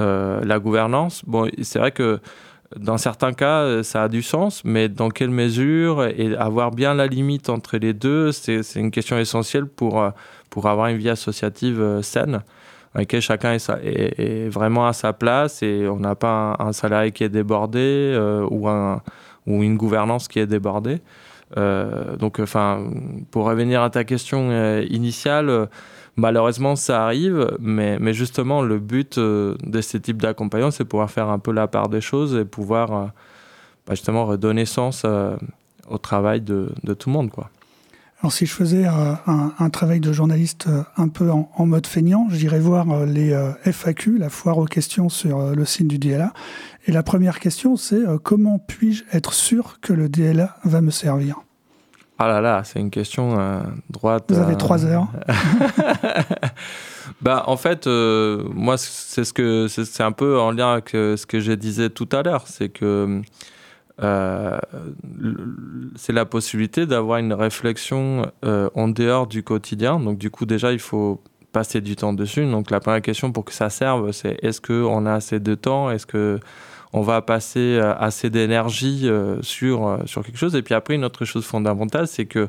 euh, 0.00 0.40
la 0.44 0.58
gouvernance. 0.58 1.22
Bon, 1.26 1.48
c'est 1.62 1.78
vrai 1.78 1.92
que 1.92 2.20
dans 2.78 2.98
certains 2.98 3.32
cas, 3.32 3.82
ça 3.82 4.04
a 4.04 4.08
du 4.08 4.22
sens, 4.22 4.62
mais 4.64 4.88
dans 4.88 5.10
quelle 5.10 5.30
mesure 5.30 6.04
et 6.04 6.36
avoir 6.36 6.70
bien 6.70 6.94
la 6.94 7.08
limite 7.08 7.48
entre 7.48 7.78
les 7.78 7.92
deux, 7.92 8.30
c'est 8.30 8.62
une 8.76 8.92
question 8.92 9.18
essentielle 9.18 9.66
pour, 9.66 10.04
pour 10.50 10.66
avoir 10.68 10.86
une 10.86 10.96
vie 10.96 11.08
associative 11.08 12.00
saine, 12.02 12.42
dans 12.94 13.00
laquelle 13.00 13.22
chacun 13.22 13.54
est, 13.54 14.48
vraiment 14.48 14.86
à 14.86 14.92
sa 14.92 15.12
place 15.12 15.64
et 15.64 15.88
on 15.88 15.96
n'a 15.96 16.14
pas 16.14 16.54
un, 16.60 16.72
salarié 16.72 17.10
qui 17.10 17.24
est 17.24 17.28
débordé 17.28 18.16
ou 18.48 19.62
une 19.62 19.76
gouvernance 19.76 20.28
qui 20.28 20.38
est 20.38 20.46
débordée. 20.46 21.00
Euh, 21.56 22.16
donc, 22.16 22.38
enfin, 22.40 22.90
pour 23.30 23.44
revenir 23.44 23.82
à 23.82 23.90
ta 23.90 24.04
question 24.04 24.50
euh, 24.50 24.84
initiale, 24.88 25.68
malheureusement, 26.16 26.76
ça 26.76 27.04
arrive, 27.04 27.56
mais, 27.60 27.98
mais 27.98 28.12
justement, 28.12 28.62
le 28.62 28.78
but 28.78 29.18
euh, 29.18 29.56
de 29.62 29.80
ces 29.80 30.00
types 30.00 30.20
d'accompagnement, 30.20 30.70
c'est 30.70 30.84
pouvoir 30.84 31.10
faire 31.10 31.28
un 31.28 31.38
peu 31.38 31.52
la 31.52 31.66
part 31.66 31.88
des 31.88 32.00
choses 32.00 32.36
et 32.36 32.44
pouvoir 32.44 32.88
bah, 33.86 33.94
justement 33.94 34.26
redonner 34.26 34.64
sens 34.64 35.04
au 35.88 35.98
travail 35.98 36.40
de, 36.40 36.70
de, 36.84 36.94
tout 36.94 37.08
le 37.08 37.14
monde, 37.14 37.30
quoi. 37.30 37.50
Alors 38.20 38.32
si 38.32 38.44
je 38.44 38.52
faisais 38.52 38.84
un, 38.86 39.70
travail 39.70 40.00
de 40.00 40.12
journaliste 40.12 40.68
un 40.96 41.08
peu 41.08 41.30
en, 41.30 41.66
mode 41.66 41.86
feignant, 41.86 42.26
j'irais 42.30 42.60
voir 42.60 43.06
les 43.06 43.34
FAQ, 43.64 44.18
la 44.18 44.28
foire 44.28 44.58
aux 44.58 44.66
questions 44.66 45.08
sur 45.08 45.54
le 45.54 45.64
site 45.64 45.88
du 45.88 45.98
DLA. 45.98 46.32
Et 46.86 46.92
la 46.92 47.02
première 47.02 47.40
question, 47.40 47.76
c'est 47.76 48.02
comment 48.22 48.58
puis-je 48.58 49.04
être 49.12 49.32
sûr 49.32 49.80
que 49.80 49.94
le 49.94 50.10
DLA 50.10 50.54
va 50.64 50.82
me 50.82 50.90
servir? 50.90 51.40
Ah 52.22 52.28
là 52.28 52.42
là, 52.42 52.60
c'est 52.64 52.78
une 52.78 52.90
question 52.90 53.40
euh, 53.40 53.62
droite. 53.88 54.26
Vous 54.28 54.38
avez 54.38 54.58
trois 54.58 54.84
heures. 54.84 55.08
bah, 57.22 57.44
en 57.46 57.56
fait, 57.56 57.86
euh, 57.86 58.44
moi, 58.52 58.76
c'est 58.76 59.24
ce 59.24 59.32
que 59.32 59.68
c'est 59.68 60.02
un 60.02 60.12
peu 60.12 60.38
en 60.38 60.50
lien 60.50 60.72
avec 60.72 60.94
euh, 60.94 61.16
ce 61.16 61.24
que 61.24 61.40
je 61.40 61.52
disais 61.52 61.88
tout 61.88 62.10
à 62.12 62.22
l'heure, 62.22 62.44
c'est 62.46 62.68
que 62.68 63.22
c'est 65.96 66.12
la 66.12 66.24
possibilité 66.24 66.86
d'avoir 66.86 67.18
une 67.18 67.32
réflexion 67.32 68.30
en 68.42 68.88
dehors 68.88 69.26
du 69.26 69.42
quotidien. 69.42 70.00
Donc, 70.00 70.18
du 70.18 70.30
coup, 70.30 70.46
déjà, 70.46 70.72
il 70.72 70.78
faut 70.78 71.22
passer 71.52 71.80
du 71.80 71.96
temps 71.96 72.12
dessus. 72.12 72.44
Donc, 72.50 72.70
la 72.70 72.80
première 72.80 73.02
question 73.02 73.32
pour 73.32 73.44
que 73.44 73.52
ça 73.52 73.70
serve, 73.70 74.12
c'est 74.12 74.38
est-ce 74.42 74.60
qu'on 74.60 75.06
a 75.06 75.12
assez 75.12 75.40
de 75.40 75.54
temps? 75.54 75.90
Est-ce 75.90 76.06
que 76.06 76.40
on 76.92 77.02
va 77.02 77.22
passer 77.22 77.78
euh, 77.78 77.94
assez 77.96 78.30
d'énergie 78.30 79.08
euh, 79.08 79.40
sur, 79.42 79.86
euh, 79.86 79.98
sur 80.06 80.24
quelque 80.24 80.38
chose? 80.38 80.56
Et 80.56 80.62
puis 80.62 80.74
après, 80.74 80.94
une 80.94 81.04
autre 81.04 81.24
chose 81.24 81.44
fondamentale, 81.44 82.06
c'est 82.06 82.26
que 82.26 82.48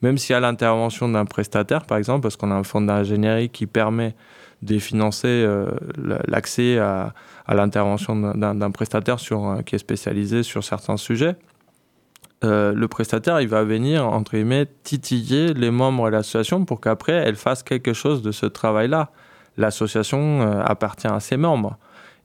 même 0.00 0.18
s'il 0.18 0.32
y 0.32 0.36
a 0.36 0.40
l'intervention 0.40 1.08
d'un 1.08 1.24
prestataire, 1.24 1.84
par 1.84 1.98
exemple, 1.98 2.22
parce 2.22 2.36
qu'on 2.36 2.50
a 2.50 2.54
un 2.54 2.64
fonds 2.64 2.80
d'ingénierie 2.80 3.50
qui 3.50 3.66
permet 3.66 4.14
de 4.62 4.78
financer 4.78 5.46
l'accès 6.28 6.78
à, 6.78 7.14
l'intervention 7.48 8.16
d'un 8.16 8.70
prestataire 8.70 9.18
sur, 9.18 9.58
qui 9.66 9.74
est 9.74 9.78
spécialisé 9.78 10.42
sur 10.42 10.62
certains 10.62 10.96
sujets, 10.96 11.36
le 12.42 12.86
prestataire, 12.86 13.40
il 13.40 13.48
va 13.48 13.64
venir, 13.64 14.06
entre 14.06 14.32
guillemets, 14.32 14.66
titiller 14.84 15.52
les 15.52 15.70
membres 15.70 16.06
de 16.06 16.12
l'association 16.12 16.64
pour 16.64 16.80
qu'après, 16.80 17.12
elle 17.12 17.36
fasse 17.36 17.62
quelque 17.62 17.92
chose 17.92 18.22
de 18.22 18.30
ce 18.30 18.46
travail-là. 18.46 19.10
L'association 19.56 20.42
appartient 20.62 21.08
à 21.08 21.20
ses 21.20 21.36
membres. 21.36 21.78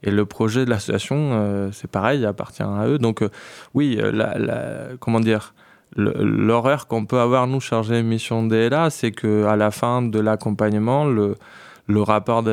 Et 0.04 0.12
le 0.12 0.26
projet 0.26 0.66
de 0.66 0.70
l'association, 0.70 1.32
euh, 1.34 1.70
c'est 1.72 1.90
pareil, 1.90 2.20
il 2.20 2.26
appartient 2.26 2.64
à 2.64 2.88
eux. 2.88 3.00
Donc, 3.00 3.22
euh, 3.22 3.30
oui, 3.74 3.98
euh, 4.00 4.96
comment 5.00 5.20
dire, 5.20 5.54
l'horreur 5.96 6.88
qu'on 6.88 7.06
peut 7.06 7.20
avoir, 7.20 7.48
nous, 7.48 7.60
chargés 7.60 7.96
de 7.96 8.08
mission 8.08 8.46
DLA, 8.46 8.90
c'est 8.92 9.12
qu'à 9.12 9.56
la 9.56 9.72
fin 9.72 10.04
de 10.04 10.20
l'accompagnement, 10.20 11.06
le, 11.06 11.36
le 11.88 12.02
rapport 12.02 12.44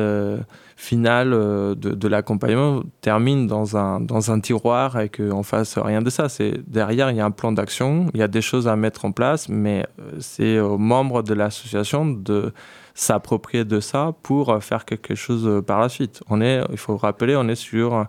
final 0.75 1.31
de, 1.31 1.73
de 1.75 2.07
l'accompagnement 2.07 2.83
termine 3.01 3.47
dans 3.47 3.77
un, 3.77 4.39
tiroir 4.39 4.99
et 4.99 5.09
qu'on 5.09 5.43
fasse 5.43 5.77
rien 5.77 6.01
de 6.01 6.09
ça. 6.09 6.29
C'est 6.29 6.53
derrière, 6.67 7.11
il 7.11 7.17
y 7.17 7.21
a 7.21 7.25
un 7.25 7.31
plan 7.31 7.51
d'action, 7.51 8.07
il 8.13 8.19
y 8.19 8.23
a 8.23 8.27
des 8.27 8.41
choses 8.41 8.67
à 8.67 8.75
mettre 8.75 9.05
en 9.05 9.11
place, 9.11 9.49
mais 9.49 9.85
c'est 10.19 10.59
aux 10.59 10.77
membres 10.77 11.21
de 11.21 11.33
l'association 11.33 12.05
de 12.05 12.53
s'approprier 12.93 13.65
de 13.65 13.81
ça 13.81 14.13
pour 14.23 14.49
euh, 14.49 14.59
faire 14.61 14.85
quelque 14.85 15.15
chose 15.15 15.45
euh, 15.45 15.61
par 15.61 15.81
la 15.81 15.89
suite. 15.89 16.23
On 16.29 16.39
est, 16.39 16.61
il 16.71 16.77
faut 16.77 16.95
rappeler, 16.95 17.35
on 17.35 17.47
est 17.49 17.55
sur 17.55 18.07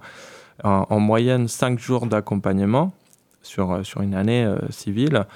en, 0.62 1.00
moyenne 1.00 1.48
5 1.48 1.78
jours 1.78 2.06
d'accompagnement 2.06 2.92
sur 3.42 4.00
une 4.00 4.14
année 4.14 4.48
civile. 4.70 5.26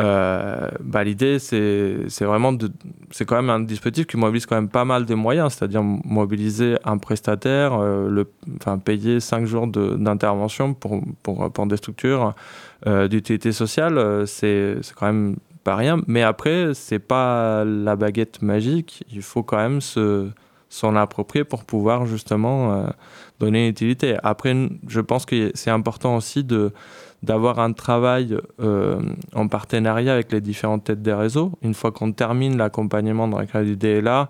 Euh, 0.00 0.68
bah, 0.80 1.04
l'idée, 1.04 1.38
c'est 1.38 2.06
vraiment 2.20 2.52
de. 2.52 2.70
C'est 3.10 3.24
quand 3.24 3.36
même 3.36 3.50
un 3.50 3.60
dispositif 3.60 4.06
qui 4.06 4.16
mobilise 4.16 4.46
quand 4.46 4.54
même 4.54 4.68
pas 4.68 4.84
mal 4.84 5.04
de 5.04 5.14
moyens, 5.14 5.54
c'est-à-dire 5.54 5.82
mobiliser 5.82 6.76
un 6.84 6.98
prestataire, 6.98 7.74
euh, 7.74 8.08
le, 8.08 8.30
enfin, 8.56 8.78
payer 8.78 9.20
5 9.20 9.44
jours 9.44 9.66
d'intervention 9.66 10.74
pour, 10.74 11.00
pour, 11.22 11.52
pour, 11.52 11.66
des 11.66 11.76
structures 11.76 12.34
euh, 12.86 13.08
d'utilité 13.08 13.52
sociale, 13.52 14.26
c'est 14.26 14.76
quand 14.96 15.06
même 15.06 15.36
pas 15.62 15.76
rien. 15.76 16.00
Mais 16.06 16.22
après, 16.22 16.70
c'est 16.74 16.98
pas 16.98 17.64
la 17.64 17.94
baguette 17.96 18.40
magique, 18.40 19.04
il 19.12 19.22
faut 19.22 19.42
quand 19.42 19.58
même 19.58 19.80
se 19.80 20.28
s'en 20.70 20.96
approprier 20.96 21.44
pour 21.44 21.64
pouvoir 21.64 22.06
justement 22.06 22.86
donner 23.38 23.64
une 23.64 23.70
utilité. 23.70 24.16
Après, 24.22 24.56
je 24.88 25.00
pense 25.00 25.26
que 25.26 25.50
c'est 25.52 25.70
important 25.70 26.16
aussi 26.16 26.44
de 26.44 26.72
d'avoir 27.22 27.60
un 27.60 27.72
travail 27.72 28.36
euh, 28.60 29.00
en 29.34 29.48
partenariat 29.48 30.12
avec 30.12 30.32
les 30.32 30.40
différentes 30.40 30.84
têtes 30.84 31.02
des 31.02 31.12
réseaux. 31.12 31.52
Une 31.62 31.74
fois 31.74 31.92
qu'on 31.92 32.12
termine 32.12 32.56
l'accompagnement 32.56 33.28
dans 33.28 33.38
le 33.38 33.46
cadre 33.46 33.66
du 33.66 33.76
DLA, 33.76 34.28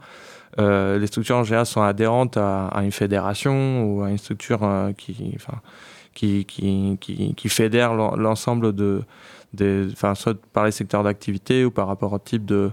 euh, 0.59 0.99
les 0.99 1.07
structures 1.07 1.37
en 1.37 1.45
général 1.45 1.65
sont 1.65 1.81
adhérentes 1.81 2.37
à, 2.37 2.71
une 2.83 2.93
fédération 2.93 3.85
ou 3.85 4.03
à 4.03 4.11
une 4.11 4.19
structure 4.19 4.63
euh, 4.63 4.93
qui, 4.93 5.39
qui, 6.13 6.45
qui, 6.45 7.35
qui, 7.35 7.49
fédère 7.49 7.95
l'ensemble 7.95 8.75
de, 8.75 9.03
des, 9.55 9.89
soit 9.97 10.37
par 10.53 10.67
les 10.67 10.73
secteurs 10.73 11.03
d'activité 11.03 11.65
ou 11.65 11.71
par 11.71 11.87
rapport 11.87 12.13
au 12.13 12.19
type 12.19 12.45
de, 12.45 12.71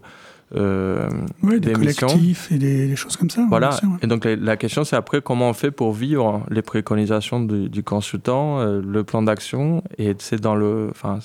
euh, 0.56 1.08
des 1.44 1.74
collectifs 1.74 2.52
et 2.52 2.58
des, 2.58 2.96
choses 2.96 3.16
comme 3.18 3.30
ça. 3.30 3.46
Voilà. 3.50 3.80
Et 4.02 4.08
donc 4.08 4.26
la, 4.26 4.58
question, 4.58 4.84
c'est 4.84 4.96
après 4.96 5.22
comment 5.22 5.50
on 5.50 5.54
fait 5.54 5.70
pour 5.70 5.94
vivre 5.94 6.44
les 6.50 6.62
préconisations 6.62 7.40
du, 7.42 7.84
consultant, 7.84 8.60
euh, 8.60 8.82
le 8.84 9.04
plan 9.04 9.22
d'action, 9.22 9.84
et 9.98 10.16
c'est 10.18 10.42
dans 10.42 10.56
le, 10.56 10.88
enfin, 10.90 11.20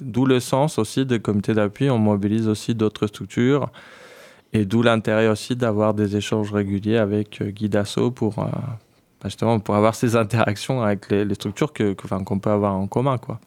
d'où 0.00 0.26
le 0.26 0.38
sens 0.38 0.78
aussi 0.78 1.04
des 1.04 1.18
comités 1.18 1.54
d'appui. 1.54 1.90
On 1.90 1.98
mobilise 1.98 2.46
aussi 2.46 2.74
d'autres 2.74 3.08
structures, 3.08 3.68
et 4.52 4.64
d'où 4.64 4.82
l'intérêt 4.82 5.26
aussi 5.26 5.56
d'avoir 5.56 5.92
des 5.94 6.16
échanges 6.16 6.52
réguliers 6.52 6.98
avec 6.98 7.42
euh, 7.42 7.50
Guy 7.50 7.68
Dassault 7.68 8.12
pour 8.12 8.36
bah, 8.36 8.78
justement 9.24 9.58
pour 9.58 9.74
avoir 9.74 9.96
ces 9.96 10.14
interactions 10.14 10.82
avec 10.82 11.10
les, 11.10 11.34
structures 11.34 11.72
que, 11.72 11.94
qu'on 11.94 12.38
peut 12.38 12.50
avoir 12.50 12.76
en 12.76 12.86
commun, 12.86 13.18
quoi. 13.18 13.40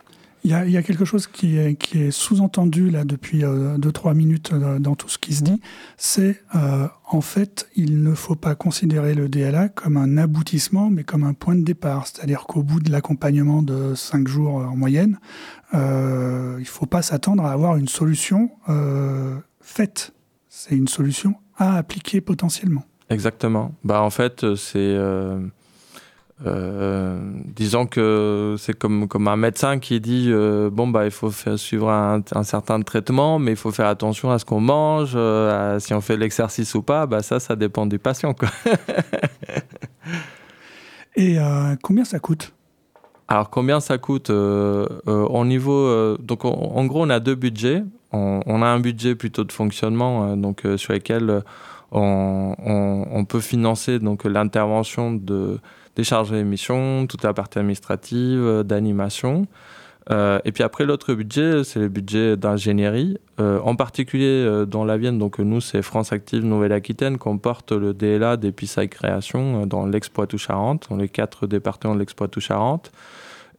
Il 0.43 0.49
y, 0.49 0.77
a, 0.77 0.81
quelque 0.81 1.05
chose 1.05 1.27
qui 1.27 1.57
est, 1.57 2.11
sous-entendu 2.11 2.89
là 2.89 3.03
depuis 3.03 3.41
2-3 3.41 3.43
euh, 3.45 4.13
minutes 4.15 4.51
euh, 4.53 4.79
dans 4.79 4.95
tout 4.95 5.07
ce 5.07 5.19
qui 5.19 5.35
se 5.35 5.43
dit, 5.43 5.61
c'est 5.97 6.41
euh, 6.55 6.87
en 7.07 7.21
fait 7.21 7.69
il 7.75 8.01
ne 8.01 8.15
faut 8.15 8.33
pas 8.33 8.55
considérer 8.55 9.13
le 9.13 9.29
DLA 9.29 9.69
comme 9.69 9.97
un 9.97 10.17
aboutissement 10.17 10.89
mais 10.89 11.03
comme 11.03 11.23
un 11.23 11.33
point 11.33 11.53
de 11.53 11.61
départ, 11.61 12.07
c'est-à-dire 12.07 12.45
qu'au 12.47 12.63
bout 12.63 12.79
de 12.79 12.91
l'accompagnement 12.91 13.61
de 13.61 13.93
5 13.93 14.27
jours 14.27 14.55
en 14.55 14.75
moyenne, 14.75 15.19
il 15.73 15.77
ne 15.77 16.63
faut 16.65 16.87
pas 16.87 17.03
s'attendre 17.03 17.45
à 17.45 17.51
avoir 17.51 17.77
une 17.77 17.87
solution 17.87 18.49
faite, 19.61 20.13
c'est 20.49 20.75
une 20.75 20.87
solution 20.87 21.35
à 21.55 21.77
appliquer 21.77 22.19
potentiellement. 22.19 22.83
Exactement. 23.11 23.75
Bah, 23.83 24.01
en 24.01 24.09
fait 24.09 24.55
c'est 24.55 24.97
euh, 26.45 27.19
disons 27.55 27.85
que 27.85 28.55
c'est 28.57 28.77
comme, 28.77 29.07
comme 29.07 29.27
un 29.27 29.35
médecin 29.35 29.77
qui 29.77 30.01
dit 30.01 30.29
euh, 30.29 30.71
bon 30.71 30.87
bah 30.87 31.05
il 31.05 31.11
faut 31.11 31.29
faire, 31.29 31.59
suivre 31.59 31.89
un, 31.89 32.23
certain 32.43 32.81
traitement 32.81 33.37
mais 33.37 33.51
il 33.51 33.57
faut 33.57 33.71
faire 33.71 33.85
attention 33.85 34.31
à 34.31 34.39
ce 34.39 34.45
qu'on 34.45 34.59
mange 34.59 35.11
euh, 35.15 35.79
si 35.79 35.93
on 35.93 36.01
fait 36.01 36.17
l'exercice 36.17 36.73
ou 36.73 36.81
pas. 36.81 37.05
Bah 37.05 37.21
ça 37.21 37.39
ça 37.39 37.55
dépend 37.55 37.85
du 37.85 37.99
patient 37.99 38.33
quoi. 38.33 38.49
et 41.15 41.37
combien 41.83 42.05
ça 42.05 42.17
coûte? 42.19 42.53
Alors 43.27 43.49
combien 43.51 43.79
ça 43.79 43.99
coûte 43.99 44.31
au 44.31 45.45
niveau 45.45 46.17
donc 46.17 46.45
en 46.45 46.85
gros 46.85 47.05
on 47.05 47.09
a 47.09 47.19
deux 47.19 47.35
budgets. 47.35 47.83
On, 48.13 48.41
on, 48.45 48.61
a 48.61 48.65
un 48.65 48.79
budget 48.81 49.15
plutôt 49.15 49.45
de 49.45 49.53
fonctionnement 49.53 50.35
donc 50.35 50.63
sur 50.75 50.91
lequel 50.91 51.43
on, 51.93 52.55
on, 52.59 53.05
on, 53.09 53.23
peut 53.23 53.39
financer 53.39 53.99
donc 53.99 54.25
l'intervention 54.25 55.13
de 55.13 55.59
des 55.95 56.03
charges 56.03 56.31
d'émission, 56.31 57.05
toute 57.07 57.23
la 57.23 57.33
partie 57.33 57.59
administrative, 57.59 58.39
euh, 58.39 58.63
d'animation. 58.63 59.47
Euh, 60.09 60.39
et 60.45 60.51
puis 60.51 60.63
après, 60.63 60.85
l'autre 60.85 61.13
budget, 61.13 61.63
c'est 61.63 61.79
le 61.79 61.87
budget 61.87 62.35
d'ingénierie. 62.35 63.17
Euh, 63.39 63.59
en 63.63 63.75
particulier 63.75 64.65
dans 64.67 64.83
la 64.83 64.97
Vienne, 64.97 65.19
donc 65.19 65.39
nous, 65.39 65.61
c'est 65.61 65.81
France 65.81 66.11
Active 66.11 66.43
Nouvelle-Aquitaine 66.43 67.17
qu'on 67.17 67.37
porte 67.37 67.71
le 67.71 67.93
DLA 67.93 68.37
des 68.37 68.51
PISA 68.51 68.87
Création 68.87 69.67
dans 69.67 69.85
l'Expoitou-Charentes, 69.85 70.87
dans 70.89 70.97
les 70.97 71.09
quatre 71.09 71.45
départements 71.45 71.93
de 71.93 71.99
l'Expoitou-Charentes. 71.99 72.91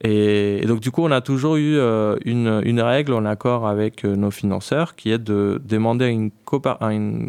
Et, 0.05 0.65
donc, 0.67 0.81
du 0.81 0.91
coup, 0.91 1.05
on 1.05 1.13
a 1.13 1.21
toujours 1.21 1.55
eu 1.55 1.79
une, 2.25 2.61
une, 2.65 2.81
règle 2.81 3.13
en 3.13 3.25
accord 3.25 3.69
avec 3.69 4.03
nos 4.03 4.33
financeurs 4.33 4.97
qui 4.97 5.13
est 5.13 5.19
de 5.19 5.63
demander 5.65 6.09
une, 6.09 6.33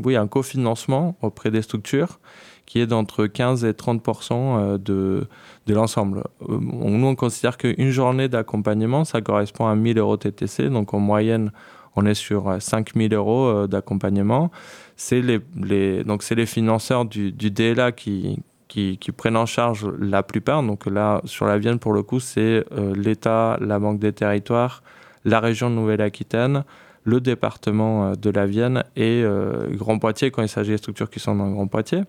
oui, 0.04 0.16
un 0.16 0.28
cofinancement 0.28 1.16
auprès 1.22 1.52
des 1.52 1.62
structures 1.62 2.18
qui 2.66 2.80
est 2.80 2.88
d'entre 2.88 3.28
15 3.28 3.66
et 3.66 3.74
30 3.74 4.02
euh, 4.32 4.78
de, 4.78 5.28
de 5.68 5.74
l'ensemble. 5.74 6.24
Euh, 6.50 6.58
nous, 6.60 7.08
on 7.08 7.16
considère 7.16 7.58
qu'une 7.58 7.90
journée 7.90 8.30
d'accompagnement, 8.30 9.06
ça 9.06 9.22
correspond 9.22 9.68
à 9.68 9.76
1000 9.76 9.98
euros 9.98 10.18
TTC. 10.18 10.70
Donc, 10.70 10.94
en 10.94 11.00
moyenne, 11.00 11.52
on 11.96 12.06
est 12.06 12.14
sur 12.14 12.56
5000 12.60 13.14
euros 13.14 13.46
euh, 13.46 13.68
d'accompagnement. 13.68 14.52
C'est 14.96 15.22
les, 15.22 16.04
donc 16.04 16.24
c'est 16.24 16.36
les 16.36 16.46
financeurs 16.46 17.06
du, 17.06 17.32
DLA 17.32 17.92
qui, 17.92 18.40
qui, 18.68 18.98
qui, 18.98 19.12
prennent 19.12 19.38
en 19.38 19.46
charge 19.46 19.88
la 20.00 20.24
plupart. 20.24 20.64
Donc 20.64 20.86
là, 20.86 21.22
sur 21.26 21.46
la 21.46 21.58
Vienne, 21.58 21.80
pour 21.80 21.94
le 21.94 22.04
coup, 22.04 22.20
c'est 22.20 22.64
l'État, 22.96 23.58
la 23.60 23.80
Banque 23.80 24.00
des 24.00 24.14
Territoires, 24.14 24.84
la 25.26 25.40
région 25.40 25.72
de 25.72 25.76
Nouvelle-Aquitaine, 25.76 26.64
le 27.04 27.20
département 27.20 28.14
de 28.14 28.30
la 28.30 28.46
Vienne 28.46 28.84
et 28.96 29.26
Grand 29.72 29.98
Poitiers 29.98 30.30
quand 30.30 30.44
il 30.44 30.48
s'agit 30.48 30.72
des 30.72 30.78
structures 30.78 31.10
qui 31.10 31.20
sont 31.20 31.36
dans 31.36 31.50
Grand 31.50 31.68
Poitiers. 31.68 32.04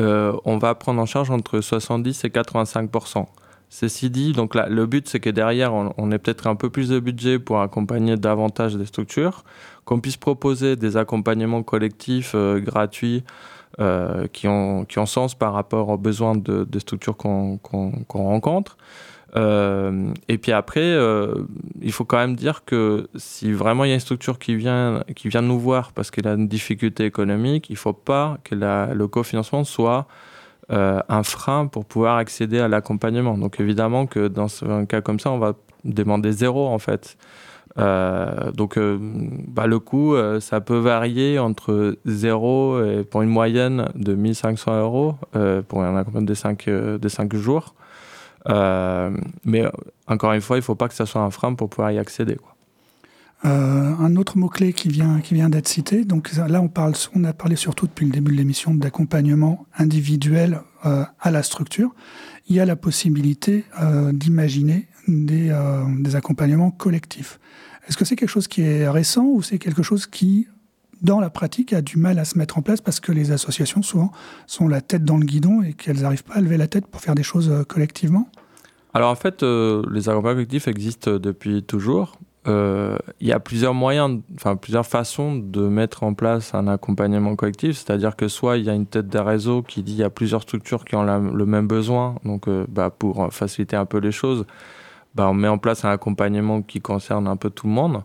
Euh, 0.00 0.36
on 0.44 0.58
va 0.58 0.74
prendre 0.74 1.00
en 1.00 1.06
charge 1.06 1.30
entre 1.30 1.60
70 1.60 2.24
et 2.24 2.28
85% 2.28 3.26
Ceci 3.70 4.08
dit, 4.08 4.32
donc 4.32 4.54
là, 4.54 4.68
le 4.68 4.86
but 4.86 5.08
c'est 5.08 5.18
que 5.18 5.30
derrière 5.30 5.74
on, 5.74 6.10
ait 6.12 6.18
peut-être 6.18 6.46
un 6.46 6.54
peu 6.54 6.70
plus 6.70 6.90
de 6.90 7.00
budget 7.00 7.40
pour 7.40 7.60
accompagner 7.60 8.16
davantage 8.16 8.76
des 8.76 8.86
structures, 8.86 9.42
qu'on 9.84 9.98
puisse 9.98 10.16
proposer 10.16 10.76
des 10.76 10.96
accompagnements 10.96 11.64
collectifs 11.64 12.32
euh, 12.36 12.60
gratuits 12.60 13.24
euh, 13.80 14.28
qui, 14.28 14.46
ont, 14.46 14.84
qui 14.84 15.00
ont 15.00 15.06
sens 15.06 15.34
par 15.34 15.52
rapport 15.54 15.88
aux 15.88 15.98
besoins 15.98 16.36
de, 16.36 16.62
des 16.62 16.78
structures 16.78 17.16
qu'on 17.16 17.58
rencontre. 18.12 18.76
Euh, 19.36 20.12
et 20.28 20.38
puis 20.38 20.52
après, 20.52 20.80
euh, 20.80 21.34
il 21.82 21.92
faut 21.92 22.04
quand 22.04 22.18
même 22.18 22.36
dire 22.36 22.64
que 22.64 23.08
si 23.16 23.52
vraiment 23.52 23.84
il 23.84 23.88
y 23.88 23.90
a 23.90 23.94
une 23.94 24.00
structure 24.00 24.38
qui 24.38 24.54
vient, 24.54 25.02
qui 25.16 25.28
vient 25.28 25.42
nous 25.42 25.58
voir 25.58 25.92
parce 25.92 26.10
qu'elle 26.10 26.28
a 26.28 26.34
une 26.34 26.48
difficulté 26.48 27.04
économique, 27.04 27.68
il 27.68 27.74
ne 27.74 27.78
faut 27.78 27.92
pas 27.92 28.38
que 28.44 28.54
le 28.54 29.08
cofinancement 29.08 29.64
soit 29.64 30.06
euh, 30.70 31.00
un 31.08 31.22
frein 31.24 31.66
pour 31.66 31.84
pouvoir 31.84 32.16
accéder 32.16 32.60
à 32.60 32.68
l'accompagnement. 32.68 33.36
Donc 33.36 33.58
évidemment 33.58 34.06
que 34.06 34.28
dans 34.28 34.48
un 34.64 34.86
cas 34.86 35.00
comme 35.00 35.18
ça, 35.18 35.30
on 35.30 35.38
va 35.38 35.54
demander 35.84 36.32
zéro 36.32 36.68
en 36.68 36.78
fait. 36.78 37.16
donc 37.76 38.78
bah, 38.78 39.66
le 39.66 39.78
coût, 39.80 40.14
ça 40.38 40.60
peut 40.60 40.78
varier 40.78 41.40
entre 41.40 41.96
0 42.06 42.84
et 42.84 43.04
pour 43.04 43.22
une 43.22 43.30
moyenne 43.30 43.88
de 43.96 44.14
1500 44.14 44.80
euros 44.80 45.16
pour 45.68 45.82
un 45.82 45.96
accompagnement 45.96 46.26
de 46.26 46.34
5, 46.34 46.66
de 46.66 47.08
5 47.08 47.34
jours. 47.34 47.74
Euh, 48.48 49.10
mais 49.44 49.64
encore 50.06 50.32
une 50.32 50.40
fois, 50.40 50.56
il 50.56 50.60
ne 50.60 50.64
faut 50.64 50.74
pas 50.74 50.88
que 50.88 50.94
ça 50.94 51.06
soit 51.06 51.22
un 51.22 51.30
frein 51.30 51.54
pour 51.54 51.68
pouvoir 51.68 51.90
y 51.92 51.98
accéder. 51.98 52.36
Euh, 53.44 53.48
un 53.98 54.16
autre 54.16 54.38
mot-clé 54.38 54.72
qui 54.72 54.88
vient, 54.88 55.20
qui 55.20 55.34
vient 55.34 55.50
d'être 55.50 55.68
cité, 55.68 56.04
donc 56.06 56.32
là 56.32 56.62
on, 56.62 56.68
parle, 56.68 56.94
on 57.14 57.24
a 57.24 57.34
parlé 57.34 57.56
surtout 57.56 57.86
depuis 57.86 58.06
le 58.06 58.12
début 58.12 58.32
de 58.32 58.38
l'émission 58.38 58.72
d'accompagnement 58.74 59.66
individuel 59.76 60.62
euh, 60.86 61.04
à 61.20 61.30
la 61.30 61.42
structure. 61.42 61.94
Il 62.48 62.56
y 62.56 62.60
a 62.60 62.64
la 62.64 62.76
possibilité 62.76 63.64
d'imaginer 64.12 64.88
des 65.08 65.50
accompagnements 66.14 66.70
collectifs. 66.70 67.38
Est-ce 67.88 67.96
que 67.96 68.04
c'est 68.04 68.16
quelque 68.16 68.30
chose 68.30 68.48
qui 68.48 68.62
est 68.62 68.88
récent 68.88 69.24
ou 69.24 69.42
c'est 69.42 69.58
quelque 69.58 69.82
chose 69.82 70.06
qui 70.06 70.46
dans 71.02 71.20
la 71.20 71.30
pratique, 71.30 71.72
a 71.72 71.82
du 71.82 71.98
mal 71.98 72.18
à 72.18 72.24
se 72.24 72.38
mettre 72.38 72.58
en 72.58 72.62
place 72.62 72.80
parce 72.80 73.00
que 73.00 73.12
les 73.12 73.32
associations, 73.32 73.82
souvent, 73.82 74.12
sont 74.46 74.68
la 74.68 74.80
tête 74.80 75.04
dans 75.04 75.16
le 75.16 75.24
guidon 75.24 75.62
et 75.62 75.72
qu'elles 75.72 76.02
n'arrivent 76.02 76.24
pas 76.24 76.34
à 76.34 76.40
lever 76.40 76.56
la 76.56 76.66
tête 76.66 76.86
pour 76.86 77.00
faire 77.00 77.14
des 77.14 77.22
choses 77.22 77.50
euh, 77.50 77.64
collectivement 77.64 78.28
Alors 78.92 79.10
en 79.10 79.14
fait, 79.14 79.42
euh, 79.42 79.82
les 79.90 80.08
accompagnements 80.08 80.34
collectifs 80.34 80.68
existent 80.68 81.18
depuis 81.18 81.62
toujours. 81.62 82.18
Euh, 82.46 82.98
il 83.20 83.26
y 83.26 83.32
a 83.32 83.40
plusieurs 83.40 83.72
moyens, 83.72 84.20
enfin 84.34 84.54
plusieurs 84.56 84.84
façons 84.84 85.36
de 85.36 85.66
mettre 85.66 86.02
en 86.02 86.12
place 86.12 86.54
un 86.54 86.68
accompagnement 86.68 87.36
collectif, 87.36 87.78
c'est-à-dire 87.78 88.16
que 88.16 88.28
soit 88.28 88.58
il 88.58 88.64
y 88.64 88.70
a 88.70 88.74
une 88.74 88.84
tête 88.84 89.08
d'un 89.08 89.22
réseau 89.22 89.62
qui 89.62 89.82
dit 89.82 89.92
il 89.92 89.98
y 89.98 90.02
a 90.02 90.10
plusieurs 90.10 90.42
structures 90.42 90.84
qui 90.84 90.94
ont 90.94 91.04
le 91.04 91.46
même 91.46 91.66
besoin, 91.66 92.16
donc 92.26 92.46
bah, 92.68 92.90
pour 92.90 93.32
faciliter 93.32 93.76
un 93.76 93.86
peu 93.86 93.96
les 93.96 94.12
choses, 94.12 94.44
bah, 95.14 95.26
on 95.30 95.32
met 95.32 95.48
en 95.48 95.56
place 95.56 95.86
un 95.86 95.90
accompagnement 95.90 96.60
qui 96.60 96.82
concerne 96.82 97.28
un 97.28 97.36
peu 97.36 97.48
tout 97.48 97.66
le 97.66 97.72
monde. 97.72 98.02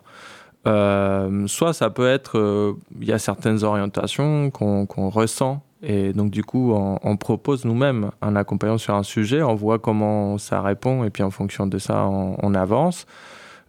Euh, 0.69 1.47
soit 1.47 1.73
ça 1.73 1.89
peut 1.89 2.07
être, 2.07 2.35
il 2.35 2.39
euh, 2.39 3.05
y 3.05 3.11
a 3.11 3.19
certaines 3.19 3.63
orientations 3.63 4.51
qu'on 4.51 5.09
ressent 5.09 5.63
Et 5.81 6.13
donc, 6.13 6.29
du 6.29 6.43
coup, 6.43 6.73
on, 6.73 7.17
propose 7.17 7.65
nous-mêmes 7.65 8.11
un 8.21 8.35
accompagnant 8.35 8.77
sur 8.77 8.93
un 8.93 9.03
sujet, 9.03 9.41
on 9.41 9.55
voit 9.55 9.79
comment 9.79 10.37
ça 10.37 10.61
répond, 10.61 11.03
et 11.05 11.09
puis 11.09 11.23
en 11.23 11.31
fonction 11.31 11.65
de 11.65 11.77
ça, 11.79 12.05
on, 12.07 12.53
avance. 12.53 13.07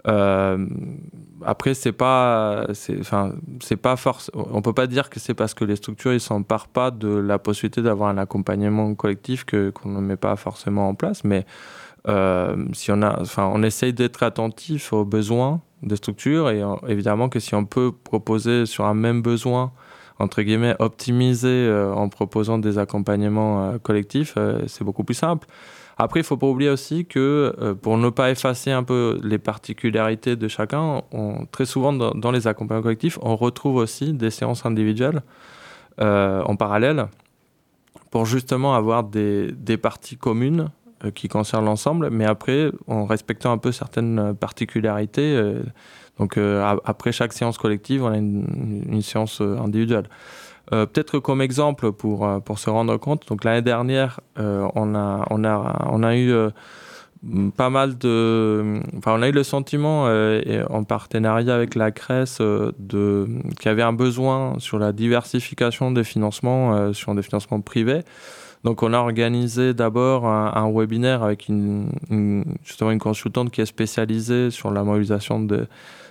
Euh, 0.08 0.66
après, 1.44 1.74
c'est 1.74 1.92
pas, 1.92 2.66
enfin, 3.00 3.32
c'est 3.62 3.76
pas 3.76 3.96
force. 3.96 4.30
On 4.34 4.60
peut 4.60 4.72
pas 4.72 4.86
dire 4.86 5.08
que 5.08 5.20
c'est 5.20 5.34
parce 5.34 5.54
que 5.54 5.64
les 5.64 5.76
structures 5.76 6.12
ils 6.12 6.20
s'emparent 6.20 6.68
pas 6.68 6.90
de 6.90 7.08
la 7.08 7.38
possibilité 7.38 7.82
d'avoir 7.82 8.10
un 8.10 8.18
accompagnement 8.18 8.94
collectif 8.94 9.44
que 9.44 9.70
qu'on 9.70 9.90
ne 9.90 10.00
met 10.00 10.16
pas 10.16 10.36
forcément 10.36 10.88
en 10.88 10.94
place. 10.94 11.24
Mais 11.24 11.46
si 12.06 12.90
on 12.90 13.02
a, 13.02 13.20
enfin, 13.20 13.50
on 13.52 13.62
essaye 13.62 13.92
d'être 13.92 14.22
attentif 14.22 14.92
aux 14.92 15.04
besoins 15.04 15.60
des 15.82 15.96
structures 15.96 16.50
et 16.50 16.62
évidemment 16.88 17.28
que 17.28 17.40
si 17.40 17.54
on 17.54 17.64
peut 17.64 17.92
proposer 17.92 18.66
sur 18.66 18.84
un 18.84 18.94
même 18.94 19.22
besoin 19.22 19.72
entre 20.20 20.42
guillemets, 20.42 20.76
optimiser 20.78 21.48
euh, 21.48 21.92
en 21.92 22.08
proposant 22.08 22.58
des 22.58 22.78
accompagnements 22.78 23.64
euh, 23.64 23.78
collectifs, 23.78 24.34
euh, 24.36 24.62
c'est 24.66 24.84
beaucoup 24.84 25.02
plus 25.02 25.14
simple. 25.14 25.48
Après, 25.96 26.20
il 26.20 26.22
ne 26.22 26.26
faut 26.26 26.36
pas 26.36 26.46
oublier 26.46 26.70
aussi 26.70 27.04
que 27.04 27.76
pour 27.82 27.98
ne 27.98 28.08
pas 28.08 28.30
effacer 28.30 28.70
un 28.70 28.82
peu 28.82 29.20
les 29.22 29.36
particularités 29.36 30.34
de 30.34 30.48
chacun, 30.48 31.02
très 31.52 31.66
souvent 31.66 31.92
dans, 31.92 32.30
les 32.30 32.46
accompagnements 32.46 32.82
collectifs, 32.82 33.18
on 33.20 33.36
retrouve 33.36 33.76
aussi 33.76 34.14
des 34.14 34.30
séances 34.30 34.64
individuelles 34.64 35.20
en 35.98 36.56
parallèle 36.56 37.08
pour 38.10 38.24
justement 38.24 38.74
avoir 38.74 39.04
des 39.04 39.76
parties 39.76 40.16
communes 40.16 40.70
qui 41.14 41.28
concernent 41.28 41.64
l'ensemble, 41.64 42.10
mais 42.10 42.26
après, 42.26 42.70
en 42.86 43.06
respectant 43.06 43.52
un 43.52 43.58
peu 43.58 43.72
certaines 43.72 44.34
particularités 44.34 45.62
donc 46.20 46.36
euh, 46.36 46.76
après 46.84 47.12
chaque 47.12 47.32
séance 47.32 47.56
collective, 47.56 48.04
on 48.04 48.08
a 48.08 48.18
une, 48.18 49.00
séance 49.00 49.40
euh, 49.40 49.56
individuelle. 49.58 50.04
Euh, 50.70 50.84
peut-être 50.84 51.18
comme 51.18 51.40
exemple 51.40 51.92
pour, 51.92 52.28
pour 52.44 52.58
se 52.58 52.68
rendre 52.68 52.98
compte, 52.98 53.26
donc 53.26 53.42
l'année 53.42 53.62
dernière, 53.62 54.20
on, 54.36 54.94
a, 54.94 55.26
on, 55.30 55.44
a, 55.44 55.86
on 55.90 56.02
a 56.02 56.16
eu 56.16 56.32
pas 57.56 57.70
mal 57.70 57.96
de. 57.96 58.80
Enfin, 58.98 59.14
on 59.18 59.22
a 59.22 59.28
eu 59.28 59.32
le 59.32 59.42
sentiment, 59.42 60.04
en 60.68 60.84
partenariat 60.84 61.54
avec 61.54 61.74
la 61.74 61.90
CRES, 61.90 62.38
de, 62.78 63.26
qu'il 63.58 63.66
y 63.66 63.68
avait 63.68 63.82
un 63.82 63.94
besoin 63.94 64.54
sur 64.58 64.78
la 64.78 64.92
diversification 64.92 65.90
des 65.90 66.04
financements, 66.04 66.92
sur 66.92 67.14
des 67.14 67.22
financements 67.22 67.62
privés. 67.62 68.02
Donc, 68.64 68.82
on 68.82 68.92
a 68.92 68.98
organisé 68.98 69.72
d'abord 69.72 70.26
un, 70.26 70.70
webinaire 70.70 71.22
avec 71.22 71.48
une, 71.48 71.88
justement 72.62 72.90
une 72.90 72.98
consultante 72.98 73.50
qui 73.50 73.60
est 73.62 73.66
spécialisée 73.66 74.50
sur 74.50 74.70
la 74.70 74.84
mobilisation 74.84 75.40
de, 75.40 75.66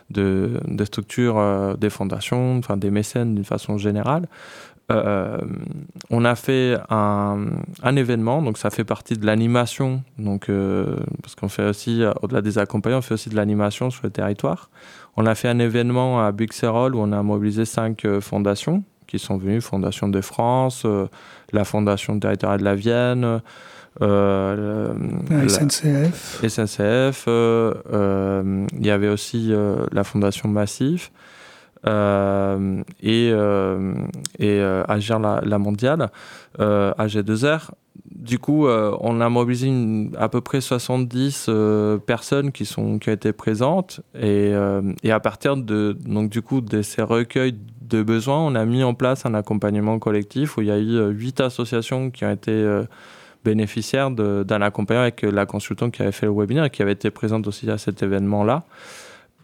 de, 0.09 0.59
des 0.67 0.85
structures, 0.85 1.37
euh, 1.37 1.75
des 1.75 1.89
fondations, 1.89 2.57
enfin 2.57 2.77
des 2.77 2.91
mécènes 2.91 3.35
d'une 3.35 3.45
façon 3.45 3.77
générale. 3.77 4.27
Euh, 4.91 5.37
on 6.09 6.25
a 6.25 6.33
fait 6.35 6.75
un, 6.89 7.45
un, 7.83 7.95
événement, 7.95 8.41
donc 8.41 8.57
ça 8.57 8.71
fait 8.71 8.83
partie 8.83 9.13
de 9.13 9.23
l'animation, 9.23 10.01
donc 10.17 10.49
euh, 10.49 10.97
parce 11.21 11.35
qu'on 11.35 11.49
fait 11.49 11.65
aussi, 11.65 12.01
au-delà 12.23 12.41
des 12.41 12.57
accompagnants, 12.57 12.97
on 12.97 13.01
fait 13.03 13.13
aussi 13.13 13.29
de 13.29 13.35
l'animation 13.35 13.91
sur 13.91 14.01
le 14.05 14.09
territoire. 14.09 14.71
On 15.15 15.27
a 15.27 15.35
fait 15.35 15.47
un 15.47 15.59
événement 15.59 16.25
à 16.25 16.31
Buxerolles 16.31 16.95
où 16.95 16.99
on 16.99 17.11
a 17.11 17.21
mobilisé 17.21 17.65
cinq 17.65 18.07
fondations 18.19 18.83
qui 19.09 19.19
sont 19.19 19.37
venues, 19.37 19.61
Fondation 19.61 20.07
de 20.07 20.21
France, 20.21 20.85
la 21.51 21.65
Fondation 21.65 22.19
territoriale 22.19 22.59
de 22.59 22.65
la 22.65 22.75
Vienne, 22.75 23.41
euh, 24.01 24.93
la 25.29 25.49
SNCF. 25.49 26.45
SNCF. 26.47 27.25
Euh, 27.27 27.73
euh, 27.91 28.65
il 28.77 28.85
y 28.85 28.91
avait 28.91 29.09
aussi 29.09 29.53
la 29.91 30.03
Fondation 30.03 30.49
Massif. 30.49 31.11
Et, 31.85 33.33
et 34.39 34.61
Agir 34.87 35.19
la, 35.19 35.41
la 35.43 35.57
mondiale, 35.57 36.09
AG2R. 36.57 37.71
Du 38.11 38.39
coup, 38.39 38.67
on 38.67 39.21
a 39.21 39.29
mobilisé 39.29 39.71
à 40.17 40.29
peu 40.29 40.41
près 40.41 40.61
70 40.61 41.49
personnes 42.05 42.51
qui, 42.51 42.65
sont, 42.65 42.99
qui 42.99 43.09
ont 43.09 43.13
été 43.13 43.33
présentes. 43.33 44.01
Et, 44.19 44.53
à 44.53 45.19
partir 45.19 45.57
de, 45.57 45.95
donc, 46.05 46.29
du 46.29 46.41
coup, 46.41 46.61
de 46.61 46.81
ces 46.81 47.01
recueils 47.01 47.55
de 47.81 48.03
besoins, 48.03 48.39
on 48.39 48.55
a 48.55 48.65
mis 48.65 48.83
en 48.83 48.93
place 48.93 49.25
un 49.25 49.33
accompagnement 49.33 49.99
collectif 49.99 50.57
où 50.57 50.61
il 50.61 50.67
y 50.67 50.71
a 50.71 50.79
eu 50.79 51.09
huit 51.11 51.39
associations 51.39 52.11
qui 52.11 52.25
ont 52.25 52.31
été 52.31 52.83
bénéficiaire 53.43 54.11
d'un 54.11 54.61
accompagnant 54.61 55.01
avec 55.01 55.21
la 55.21 55.45
consultante 55.45 55.93
qui 55.93 56.01
avait 56.01 56.11
fait 56.11 56.25
le 56.25 56.33
webinaire 56.33 56.65
et 56.65 56.69
qui 56.69 56.81
avait 56.81 56.91
été 56.91 57.09
présente 57.09 57.47
aussi 57.47 57.69
à 57.69 57.77
cet 57.77 58.03
événement-là. 58.03 58.63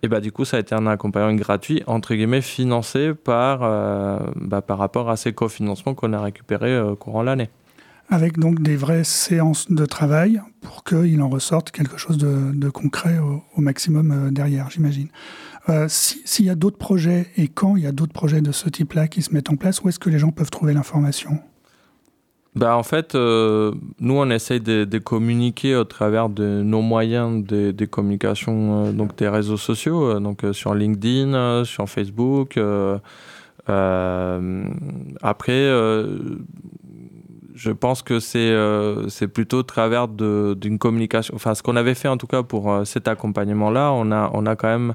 Et 0.05 0.07
bah, 0.07 0.19
du 0.19 0.31
coup, 0.31 0.45
ça 0.45 0.57
a 0.57 0.59
été 0.59 0.75
un 0.75 0.85
accompagnement 0.85 1.33
gratuit, 1.33 1.81
entre 1.87 2.13
guillemets, 2.13 2.43
financé 2.43 3.15
par, 3.15 3.63
euh, 3.63 4.19
bah, 4.35 4.61
par 4.61 4.77
rapport 4.77 5.09
à 5.09 5.17
ces 5.17 5.33
cofinancements 5.33 5.95
qu'on 5.95 6.13
a 6.13 6.21
récupérés 6.21 6.75
euh, 6.75 6.93
courant 6.93 7.23
l'année. 7.23 7.49
Avec 8.11 8.37
donc 8.37 8.61
des 8.61 8.75
vraies 8.75 9.03
séances 9.03 9.71
de 9.71 9.83
travail 9.87 10.43
pour 10.61 10.83
qu'il 10.83 11.19
en 11.23 11.29
ressorte 11.29 11.71
quelque 11.71 11.97
chose 11.97 12.19
de, 12.19 12.69
concret 12.69 13.17
au, 13.17 13.61
maximum 13.61 14.11
euh, 14.11 14.29
derrière, 14.29 14.69
j'imagine. 14.69 15.07
S'il 15.87 16.45
y 16.45 16.51
a 16.51 16.55
d'autres 16.55 16.77
projets 16.77 17.25
et 17.35 17.47
quand 17.47 17.75
il 17.75 17.81
y 17.81 17.87
a 17.87 17.91
d'autres 17.91 18.13
projets 18.13 18.41
de 18.41 18.51
ce 18.51 18.69
type-là 18.69 19.07
qui 19.07 19.23
se 19.23 19.33
mettent 19.33 19.49
en 19.49 19.55
place, 19.55 19.81
où 19.81 19.89
est-ce 19.89 19.97
que 19.97 20.11
les 20.11 20.19
gens 20.19 20.29
peuvent 20.29 20.51
trouver 20.51 20.75
l'information? 20.75 21.39
Bah, 22.55 22.77
en 22.77 22.83
fait, 22.83 23.15
euh, 23.15 23.73
nous, 23.99 24.13
on 24.13 24.29
essaye 24.29 24.61
de, 24.61 24.97
communiquer 24.97 25.75
au 25.75 25.83
travers 25.83 26.29
de 26.29 26.61
nos 26.63 26.81
moyens 26.81 27.45
de, 27.45 27.71
de 27.71 27.85
communication, 27.85 28.85
euh, 28.85 28.91
donc 28.93 29.17
des 29.17 29.27
réseaux 29.27 29.57
sociaux, 29.57 30.09
euh, 30.09 30.19
donc 30.21 30.41
sur 30.53 30.73
LinkedIn, 30.73 31.65
sur 31.65 31.89
Facebook. 31.89 32.57
après, 35.21 35.69
je 37.55 37.71
pense 37.71 38.01
que 38.03 38.19
c'est 38.19 39.27
plutôt 39.27 39.57
au 39.59 39.63
travers 39.63 40.07
d'une 40.07 40.79
communication. 40.79 41.35
Enfin, 41.35 41.55
ce 41.55 41.63
qu'on 41.63 41.75
avait 41.75 41.95
fait 41.95 42.07
en 42.07 42.17
tout 42.17 42.27
cas 42.27 42.43
pour 42.43 42.81
cet 42.85 43.09
accompagnement-là, 43.09 43.91
on 43.91 44.11
a, 44.11 44.31
on 44.33 44.45
a 44.45 44.55
quand 44.55 44.69
même 44.69 44.93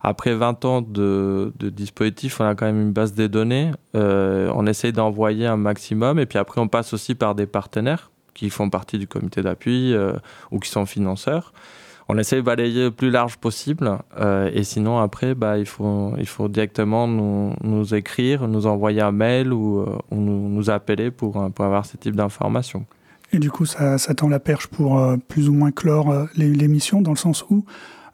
après 0.00 0.34
20 0.34 0.64
ans 0.64 0.82
de, 0.82 1.52
de, 1.58 1.70
dispositif, 1.70 2.40
on 2.40 2.44
a 2.44 2.54
quand 2.54 2.66
même 2.66 2.80
une 2.80 2.92
base 2.92 3.14
de 3.14 3.26
données. 3.26 3.72
Euh, 3.96 4.50
on 4.54 4.66
essaye 4.66 4.92
d'envoyer 4.92 5.46
un 5.46 5.56
maximum 5.56 6.18
et 6.18 6.26
puis 6.26 6.38
après, 6.38 6.60
on 6.60 6.68
passe 6.68 6.92
aussi 6.92 7.14
par 7.14 7.34
des 7.34 7.46
partenaires 7.46 8.10
qui 8.34 8.50
font 8.50 8.70
partie 8.70 8.98
du 8.98 9.08
comité 9.08 9.42
d'appui 9.42 9.92
euh, 9.92 10.12
ou 10.52 10.60
qui 10.60 10.70
sont 10.70 10.86
financeurs. 10.86 11.52
On 12.10 12.16
essaie 12.16 12.36
de 12.36 12.42
balayer 12.42 12.84
le 12.84 12.90
plus 12.90 13.10
large 13.10 13.36
possible 13.36 13.98
euh, 14.18 14.50
et 14.54 14.62
sinon, 14.62 14.98
après, 14.98 15.34
bah, 15.34 15.58
il, 15.58 15.66
faut, 15.66 16.14
directement 16.48 17.06
nous, 17.08 17.94
écrire, 17.94 18.46
nous 18.46 18.66
envoyer 18.66 19.02
un 19.02 19.12
mail 19.12 19.52
ou, 19.52 19.84
ou 20.10 20.16
nous, 20.16 20.70
appeler 20.70 21.10
pour, 21.10 21.42
avoir 21.58 21.84
ce 21.84 21.96
type 21.96 22.16
d'informations. 22.16 22.86
Et 23.32 23.38
du 23.38 23.50
coup, 23.50 23.66
ça, 23.66 23.98
tend 23.98 24.28
la 24.28 24.40
perche 24.40 24.68
pour 24.68 24.98
plus 25.28 25.50
ou 25.50 25.52
moins 25.52 25.70
clore 25.70 26.28
l'émission, 26.34 27.02
dans 27.02 27.10
le 27.10 27.18
sens 27.18 27.44
où 27.50 27.66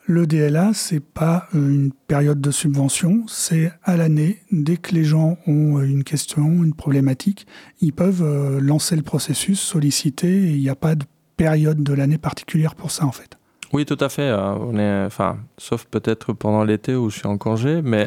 le 0.06 0.26
DLA, 0.26 0.72
c'est 0.74 1.00
pas 1.00 1.48
euh, 1.54 1.70
une 1.70 1.92
période 1.92 2.40
de 2.40 2.50
subvention, 2.50 3.24
c'est 3.26 3.72
à 3.82 3.96
l'année. 3.96 4.40
Dès 4.50 4.76
que 4.76 4.94
les 4.94 5.04
gens 5.04 5.38
ont 5.46 5.78
euh, 5.78 5.84
une 5.84 6.04
question, 6.04 6.44
une 6.62 6.74
problématique, 6.74 7.46
ils 7.80 7.92
peuvent 7.92 8.22
euh, 8.22 8.60
lancer 8.60 8.96
le 8.96 9.02
processus, 9.02 9.60
solliciter, 9.60 10.50
il 10.50 10.60
n'y 10.60 10.68
a 10.68 10.74
pas 10.74 10.94
de 10.94 11.04
période 11.36 11.82
de 11.82 11.92
l'année 11.94 12.18
particulière 12.18 12.74
pour 12.74 12.90
ça 12.90 13.06
en 13.06 13.12
fait. 13.12 13.38
Oui, 13.72 13.84
tout 13.86 13.96
à 13.98 14.08
fait. 14.08 14.32
Enfin, 14.32 15.38
sauf 15.58 15.86
peut-être 15.86 16.32
pendant 16.32 16.62
l'été 16.62 16.94
où 16.94 17.10
je 17.10 17.18
suis 17.18 17.26
en 17.26 17.38
congé, 17.38 17.82
mais 17.82 18.06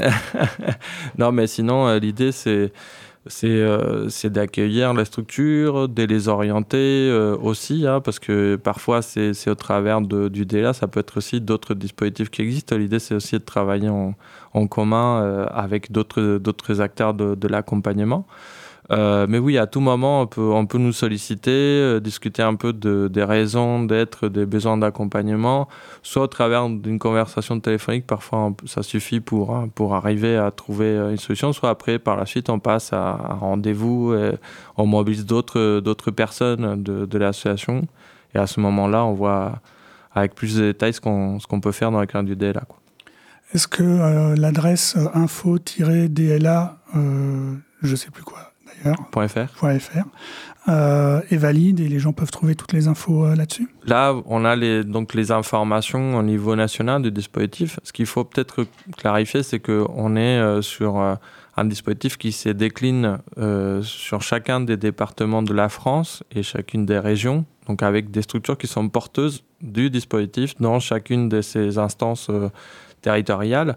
non, 1.17 1.33
mais 1.33 1.45
sinon 1.45 1.93
l'idée 1.97 2.31
c'est 2.31 2.71
euh, 3.43 4.09
c'est 4.09 4.29
d'accueillir 4.29 4.93
la 4.93 5.05
structure, 5.05 5.87
de 5.87 6.03
les 6.03 6.27
orienter 6.27 6.77
euh, 7.09 7.37
aussi, 7.37 7.87
hein, 7.87 8.01
parce 8.01 8.19
que 8.19 8.55
parfois 8.55 9.01
c'est 9.01 9.49
au 9.49 9.55
travers 9.55 10.01
de, 10.01 10.27
du 10.27 10.45
DLA, 10.45 10.73
ça 10.73 10.87
peut 10.87 10.99
être 10.99 11.17
aussi 11.17 11.41
d'autres 11.41 11.73
dispositifs 11.73 12.29
qui 12.29 12.41
existent. 12.41 12.75
L'idée 12.75 12.99
c'est 12.99 13.15
aussi 13.15 13.35
de 13.35 13.43
travailler 13.43 13.89
en, 13.89 14.15
en 14.53 14.67
commun 14.67 15.21
euh, 15.21 15.45
avec 15.51 15.91
d'autres 15.91 16.81
acteurs 16.81 17.13
de, 17.13 17.35
de 17.35 17.47
l'accompagnement. 17.47 18.25
Euh, 18.91 19.26
mais 19.28 19.38
oui, 19.38 19.58
à 19.58 19.67
tout 19.67 19.82
moment, 19.82 20.21
on 20.21 20.28
peut, 20.28 20.41
on 20.41 20.65
peut 20.65 20.78
nous 20.78 20.93
solliciter, 20.93 21.52
euh, 21.52 22.00
discuter 22.00 22.41
un 22.41 22.56
peu 22.56 22.71
de, 22.71 23.10
des 23.12 23.23
raisons 23.23 23.84
d'être, 23.84 24.30
des 24.30 24.45
besoins 24.45 24.78
d'accompagnement, 24.78 25.67
soit 26.04 26.23
au 26.23 26.28
travers 26.28 26.69
d'une 26.69 26.97
conversation 26.97 27.60
téléphonique, 27.60 28.08
parfois 28.08 28.54
ça 28.65 28.84
suffit 28.84 29.19
pour, 29.19 29.54
hein, 29.54 29.69
pour 29.76 29.95
arriver 29.95 30.38
à 30.38 30.52
trouver 30.52 30.86
euh, 30.86 31.12
une 31.12 31.17
solution, 31.17 31.52
soit 31.52 31.69
après, 31.69 32.00
par 32.00 32.15
la 32.15 32.26
suite, 32.26 32.50
on 32.50 32.60
passe 32.60 32.93
à 32.93 33.19
un 33.30 33.34
rendez-vous, 33.36 34.15
on 34.78 34.86
mobilise 34.86 35.26
d'autres, 35.26 36.12
personnes 36.12 36.82
de, 36.82 37.06
de 37.06 37.17
l'association, 37.17 37.88
et 38.34 38.38
à 38.38 38.47
ce 38.47 38.62
moment-là, 38.62 39.04
on 39.04 39.13
voit 39.13 39.60
avec 40.13 40.34
plus 40.34 40.56
de 40.56 40.62
détails 40.63 40.93
ce 40.93 41.02
qu'on, 41.02 41.39
ce 41.39 41.47
peut 41.47 41.71
faire 41.71 41.91
dans 41.91 42.00
le 42.00 42.06
cadre 42.06 42.28
du 42.28 42.36
DLA. 42.36 42.63
Est-ce 43.54 43.67
que 43.67 44.36
l'adresse 44.36 44.97
info-DLA, 45.13 46.78
je 47.82 47.95
sais 47.95 48.12
plus 48.12 48.23
quoi, 48.23 48.46
.fr. 49.12 50.03
Euh, 50.69 51.21
est 51.32 51.38
valide 51.38 51.80
et 51.80 51.88
les 51.88 51.99
gens 51.99 52.12
peuvent 52.12 52.32
trouver 52.32 52.53
toutes 52.53 52.73
les 52.73 52.89
infos 52.89 53.23
euh, 53.23 53.36
là-dessus 53.36 53.69
Là, 53.86 54.13
on 54.25 54.43
a 54.43 54.53
les, 54.58 54.84
donc 54.84 55.13
les 55.13 55.32
informations 55.32 56.17
au 56.17 56.23
niveau 56.23 56.58
national 56.58 57.01
du 57.01 57.10
dispositif. 57.10 57.80
Ce 57.84 57.93
qu'il 57.93 58.06
faut 58.06 58.25
peut-être 58.25 58.65
clarifier, 58.97 59.43
c'est 59.43 59.60
qu'on 59.60 60.17
est 60.17 60.39
euh, 60.39 60.62
sur 60.62 60.97
un 60.97 61.65
dispositif 61.65 62.17
qui 62.17 62.34
se 62.34 62.49
décline 62.49 63.17
sur 63.82 64.21
chacun 64.21 64.60
des 64.60 64.77
départements 64.77 65.41
de 65.41 65.53
la 65.53 65.69
France 65.69 66.23
et 66.36 66.43
chacune 66.43 66.86
des 66.86 66.99
régions, 66.99 67.45
donc 67.67 67.82
avec 67.82 68.12
des 68.12 68.21
structures 68.21 68.58
qui 68.58 68.67
sont 68.67 68.89
porteuses 68.89 69.43
du 69.62 69.89
dispositif 69.89 70.53
dans 70.60 70.80
chacune 70.80 71.30
de 71.30 71.41
ces 71.41 71.77
instances 71.80 72.30
territoriales. 73.01 73.75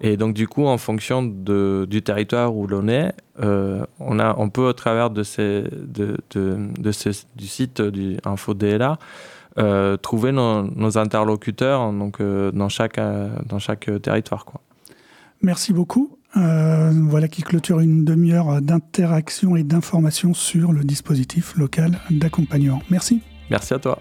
Et 0.00 0.16
donc, 0.16 0.34
du 0.34 0.46
coup, 0.46 0.64
en 0.66 0.78
fonction 0.78 1.22
de, 1.22 1.86
du 1.90 2.02
territoire 2.02 2.54
où 2.54 2.66
l'on 2.66 2.88
est, 2.88 3.12
euh, 3.40 3.84
on, 3.98 4.18
a, 4.18 4.34
on 4.38 4.48
peut, 4.48 4.68
au 4.68 4.72
travers 4.72 5.10
de 5.10 5.22
ces, 5.22 5.64
de, 5.72 6.16
de, 6.30 6.92
ces, 6.92 7.10
du 7.36 7.46
site 7.46 7.82
du 7.82 8.16
InfoDLA, 8.24 8.98
euh, 9.58 9.96
trouver 9.96 10.30
nos, 10.30 10.98
interlocuteurs 10.98 11.92
donc, 11.92 12.20
euh, 12.20 12.52
dans, 12.52 12.68
chaque, 12.68 13.00
dans 13.46 13.58
chaque 13.58 13.90
territoire. 14.00 14.44
Quoi. 14.44 14.60
Merci 15.42 15.72
beaucoup. 15.72 16.16
voilà 16.34 17.26
qui 17.26 17.42
clôture 17.42 17.80
une 17.80 18.04
demi-heure 18.04 18.62
d'interaction 18.62 19.56
et 19.56 19.64
d'information 19.64 20.32
sur 20.32 20.72
le 20.72 20.84
dispositif 20.84 21.56
local 21.56 21.98
d'accompagnement. 22.10 22.82
Merci. 22.88 23.20
Merci 23.50 23.74
à 23.74 23.78
toi. 23.78 23.98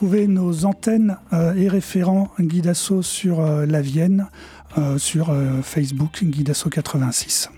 Retrouvez 0.00 0.28
nos 0.28 0.64
antennes 0.64 1.18
euh, 1.34 1.52
et 1.52 1.68
référents 1.68 2.30
Guidasso 2.40 3.02
sur 3.02 3.40
euh, 3.40 3.66
la 3.66 3.82
Vienne, 3.82 4.28
euh, 4.78 4.96
sur 4.96 5.30
Facebook 5.62 6.24
Guidasso 6.24 6.70
86. 6.70 7.50